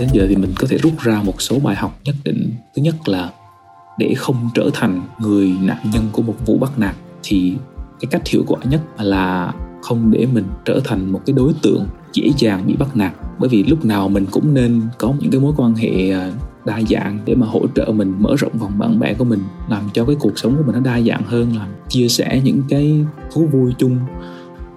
Đến 0.06 0.22
giờ 0.22 0.28
thì 0.30 0.36
mình 0.36 0.54
có 0.58 0.68
thể 0.70 0.78
rút 0.78 0.94
ra 1.00 1.22
một 1.24 1.42
số 1.42 1.60
bài 1.60 1.76
học 1.76 2.00
nhất 2.04 2.16
định. 2.24 2.54
Thứ 2.76 2.82
nhất 2.82 2.96
là 3.06 3.32
để 3.98 4.14
không 4.18 4.50
trở 4.54 4.70
thành 4.74 5.02
người 5.20 5.54
nạn 5.62 5.78
nhân 5.94 6.04
của 6.12 6.22
một 6.22 6.36
vụ 6.46 6.58
bắt 6.58 6.80
nạt 6.80 6.96
thì 7.24 7.54
cái 8.00 8.08
cách 8.12 8.28
hiệu 8.28 8.44
quả 8.48 8.60
nhất 8.70 8.82
là 9.00 9.54
không 9.82 10.12
để 10.12 10.28
mình 10.34 10.46
trở 10.66 10.80
thành 10.84 11.12
một 11.12 11.22
cái 11.26 11.34
đối 11.34 11.54
tượng 11.62 11.88
dễ 12.14 12.32
dàng 12.38 12.68
bị 12.68 12.76
bắt 12.76 12.98
nạt. 12.98 13.14
Bởi 13.40 13.50
vì 13.50 13.64
lúc 13.64 13.86
nào 13.86 14.10
mình 14.10 14.26
cũng 14.32 14.54
nên 14.54 14.82
có 14.98 15.14
những 15.20 15.32
cái 15.32 15.42
mối 15.42 15.54
quan 15.58 15.76
hệ 15.76 16.12
à, 16.12 16.32
đa 16.66 16.82
dạng 16.90 17.20
để 17.26 17.36
mà 17.36 17.48
hỗ 17.48 17.62
trợ 17.76 17.86
mình 17.86 18.14
mở 18.20 18.36
rộng 18.38 18.58
vòng 18.58 18.80
bạn 18.80 19.00
bè 19.00 19.14
của 19.14 19.26
mình 19.26 19.40
làm 19.70 19.90
cho 19.94 20.06
cái 20.06 20.16
cuộc 20.20 20.40
sống 20.40 20.56
của 20.58 20.64
mình 20.66 20.76
nó 20.76 20.80
đa 20.80 21.02
dạng 21.02 21.24
hơn 21.26 21.58
làm 21.58 21.68
chia 21.90 22.08
sẻ 22.08 22.42
những 22.44 22.62
cái 22.70 23.06
thú 23.34 23.48
vui 23.52 23.74
chung 23.78 23.98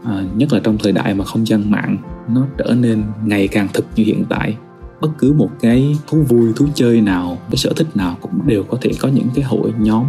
à, 0.04 0.24
nhất 0.34 0.52
là 0.52 0.60
trong 0.60 0.78
thời 0.78 0.92
đại 0.92 1.14
mà 1.14 1.24
không 1.24 1.46
gian 1.46 1.70
mạng 1.70 1.96
nó 2.28 2.46
trở 2.58 2.74
nên 2.74 3.02
ngày 3.24 3.48
càng 3.48 3.68
thực 3.74 3.86
như 3.96 4.04
hiện 4.04 4.24
tại 4.28 4.56
bất 5.00 5.08
cứ 5.18 5.32
một 5.32 5.50
cái 5.60 5.96
thú 6.06 6.22
vui 6.28 6.52
thú 6.56 6.66
chơi 6.74 7.00
nào 7.00 7.38
cái 7.50 7.56
sở 7.56 7.72
thích 7.76 7.96
nào 7.96 8.16
cũng 8.20 8.46
đều 8.46 8.64
có 8.64 8.78
thể 8.80 8.90
có 9.00 9.08
những 9.08 9.28
cái 9.34 9.44
hội 9.44 9.72
nhóm 9.78 10.04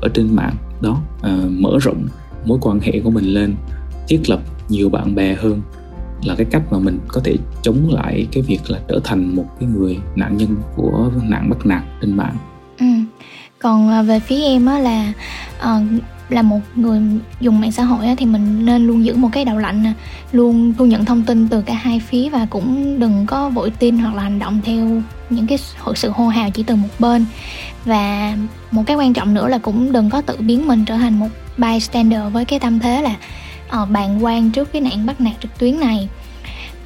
ở 0.00 0.08
trên 0.14 0.36
mạng 0.36 0.54
đó 0.80 1.00
à, 1.22 1.38
mở 1.50 1.78
rộng 1.82 2.06
mối 2.44 2.58
quan 2.60 2.80
hệ 2.80 3.00
của 3.04 3.10
mình 3.10 3.24
lên 3.24 3.54
thiết 4.08 4.20
lập 4.30 4.40
nhiều 4.68 4.88
bạn 4.88 5.14
bè 5.14 5.34
hơn 5.34 5.62
là 6.24 6.34
cái 6.34 6.46
cách 6.50 6.62
mà 6.70 6.78
mình 6.78 6.98
có 7.08 7.20
thể 7.24 7.36
chống 7.62 7.88
lại 7.90 8.26
cái 8.32 8.42
việc 8.42 8.70
là 8.70 8.80
trở 8.88 9.00
thành 9.04 9.36
một 9.36 9.46
cái 9.60 9.68
người 9.68 9.98
nạn 10.16 10.36
nhân 10.36 10.56
của 10.76 11.10
nạn 11.22 11.50
bắt 11.50 11.66
nạt 11.66 11.82
trên 12.00 12.16
mạng 12.16 12.36
ừ. 12.78 12.86
còn 13.58 13.90
à, 13.90 14.02
về 14.02 14.20
phía 14.20 14.42
em 14.42 14.66
á 14.66 14.78
là 14.78 15.12
uh, 15.58 16.02
là 16.32 16.42
một 16.42 16.60
người 16.74 17.00
dùng 17.40 17.60
mạng 17.60 17.72
xã 17.72 17.82
hội 17.82 18.06
thì 18.16 18.26
mình 18.26 18.66
nên 18.66 18.86
luôn 18.86 19.04
giữ 19.04 19.16
một 19.16 19.28
cái 19.32 19.44
đầu 19.44 19.58
lạnh 19.58 19.82
nè 19.82 19.92
luôn 20.32 20.74
thu 20.78 20.86
nhận 20.86 21.04
thông 21.04 21.22
tin 21.22 21.48
từ 21.48 21.62
cả 21.62 21.74
hai 21.74 22.00
phía 22.00 22.28
và 22.28 22.46
cũng 22.50 22.98
đừng 23.00 23.26
có 23.26 23.48
vội 23.48 23.70
tin 23.70 23.98
hoặc 23.98 24.14
là 24.14 24.22
hành 24.22 24.38
động 24.38 24.60
theo 24.64 25.02
những 25.30 25.46
cái 25.46 25.58
sự 25.94 26.10
hô 26.10 26.28
hào 26.28 26.50
chỉ 26.50 26.62
từ 26.62 26.76
một 26.76 26.88
bên. 26.98 27.24
Và 27.84 28.36
một 28.70 28.82
cái 28.86 28.96
quan 28.96 29.12
trọng 29.12 29.34
nữa 29.34 29.48
là 29.48 29.58
cũng 29.58 29.92
đừng 29.92 30.10
có 30.10 30.20
tự 30.20 30.36
biến 30.38 30.66
mình 30.66 30.84
trở 30.84 30.96
thành 30.96 31.18
một 31.18 31.28
bystander 31.58 32.20
với 32.32 32.44
cái 32.44 32.58
tâm 32.58 32.78
thế 32.78 33.02
là 33.02 33.14
ờ, 33.68 33.82
uh, 33.82 33.90
bàn 33.90 34.24
quan 34.24 34.50
trước 34.50 34.72
cái 34.72 34.82
nạn 34.82 35.06
bắt 35.06 35.20
nạt 35.20 35.32
trực 35.42 35.58
tuyến 35.58 35.80
này. 35.80 36.08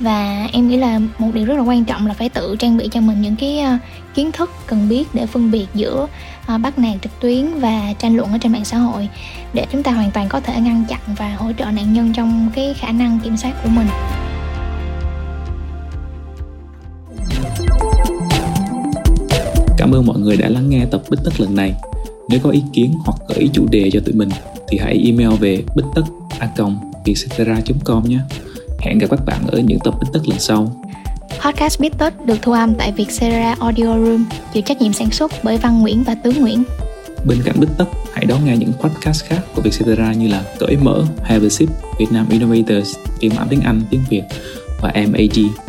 Và 0.01 0.49
em 0.53 0.69
nghĩ 0.69 0.77
là 0.77 1.01
một 1.19 1.29
điều 1.35 1.45
rất 1.45 1.55
là 1.55 1.63
quan 1.63 1.85
trọng 1.85 2.07
là 2.07 2.15
phải 2.15 2.29
tự 2.29 2.57
trang 2.59 2.77
bị 2.77 2.89
cho 2.93 3.01
mình 3.01 3.23
những 3.23 3.37
cái 3.37 3.65
uh, 3.75 3.81
kiến 4.17 4.33
thức 4.33 4.51
cần 4.67 4.89
biết 4.89 5.05
để 5.15 5.27
phân 5.27 5.51
biệt 5.51 5.67
giữa 5.75 6.09
uh, 6.55 6.61
bắt 6.61 6.79
nạt 6.79 7.03
trực 7.03 7.21
tuyến 7.21 7.47
và 7.61 7.93
tranh 7.99 8.17
luận 8.17 8.33
ở 8.33 8.39
trên 8.39 8.53
mạng 8.53 8.65
xã 8.65 8.79
hội 8.79 9.09
để 9.53 9.67
chúng 9.73 9.83
ta 9.83 9.93
hoàn 9.93 10.11
toàn 10.11 10.29
có 10.29 10.41
thể 10.41 10.61
ngăn 10.61 10.85
chặn 10.89 11.01
và 11.19 11.35
hỗ 11.35 11.53
trợ 11.59 11.65
nạn 11.65 11.93
nhân 11.93 12.13
trong 12.13 12.51
cái 12.55 12.75
khả 12.75 12.93
năng 12.93 13.21
kiểm 13.21 13.37
soát 13.37 13.53
của 13.63 13.69
mình 13.69 13.87
Cảm 19.79 19.93
ơn 19.93 20.07
mọi 20.07 20.19
người 20.19 20.37
đã 20.37 20.49
lắng 20.49 20.69
nghe 20.69 20.85
tập 20.91 21.03
Bích 21.11 21.21
Tất 21.25 21.41
lần 21.41 21.55
này. 21.55 21.75
Nếu 22.29 22.41
có 22.43 22.51
ý 22.51 22.63
kiến 22.73 22.95
hoặc 23.05 23.19
gợi 23.29 23.39
ý 23.39 23.51
chủ 23.53 23.67
đề 23.71 23.91
cho 23.93 24.01
tụi 24.01 24.15
mình 24.15 24.29
thì 24.69 24.79
hãy 24.79 25.03
email 25.05 25.41
về 25.41 25.63
bích 25.77 25.87
tất 25.95 26.03
a 26.39 26.49
com 27.85 28.09
nhé. 28.09 28.19
Hẹn 28.81 28.99
gặp 28.99 29.07
các 29.11 29.21
bạn 29.27 29.47
ở 29.47 29.59
những 29.59 29.79
tập 29.85 29.95
Bích 30.01 30.13
Tất 30.13 30.29
lần 30.29 30.39
sau. 30.39 30.86
Podcast 31.45 31.81
Bít 31.81 31.93
Tết 31.99 32.13
được 32.27 32.37
thu 32.43 32.53
âm 32.53 32.75
tại 32.75 32.93
Vietcetera 32.93 33.55
Audio 33.61 33.85
Room, 33.85 34.25
chịu 34.53 34.63
trách 34.67 34.83
nhiệm 34.83 34.93
sản 34.93 35.11
xuất 35.11 35.33
bởi 35.43 35.57
Văn 35.57 35.81
Nguyễn 35.81 36.03
và 36.03 36.15
Tướng 36.15 36.41
Nguyễn. 36.41 36.65
Bên 37.27 37.39
cạnh 37.45 37.61
Bích 37.61 37.71
Tết, 37.79 37.87
hãy 38.13 38.25
đón 38.25 38.45
nghe 38.45 38.57
những 38.57 38.73
podcast 38.73 39.25
khác 39.25 39.41
của 39.55 39.63
Vietcetera 39.63 40.13
như 40.13 40.29
là 40.29 40.43
Cởi 40.59 40.77
Mở, 40.77 41.05
Have 41.23 41.47
a 41.47 41.49
Sip, 41.49 41.69
Việt 41.99 42.07
Nam 42.11 42.27
Innovators, 42.31 42.97
phiên 43.21 43.33
bản 43.37 43.47
tiếng 43.51 43.61
Anh, 43.61 43.83
tiếng 43.91 44.01
Việt 44.11 44.23
và 44.83 44.93
MAG 44.95 45.66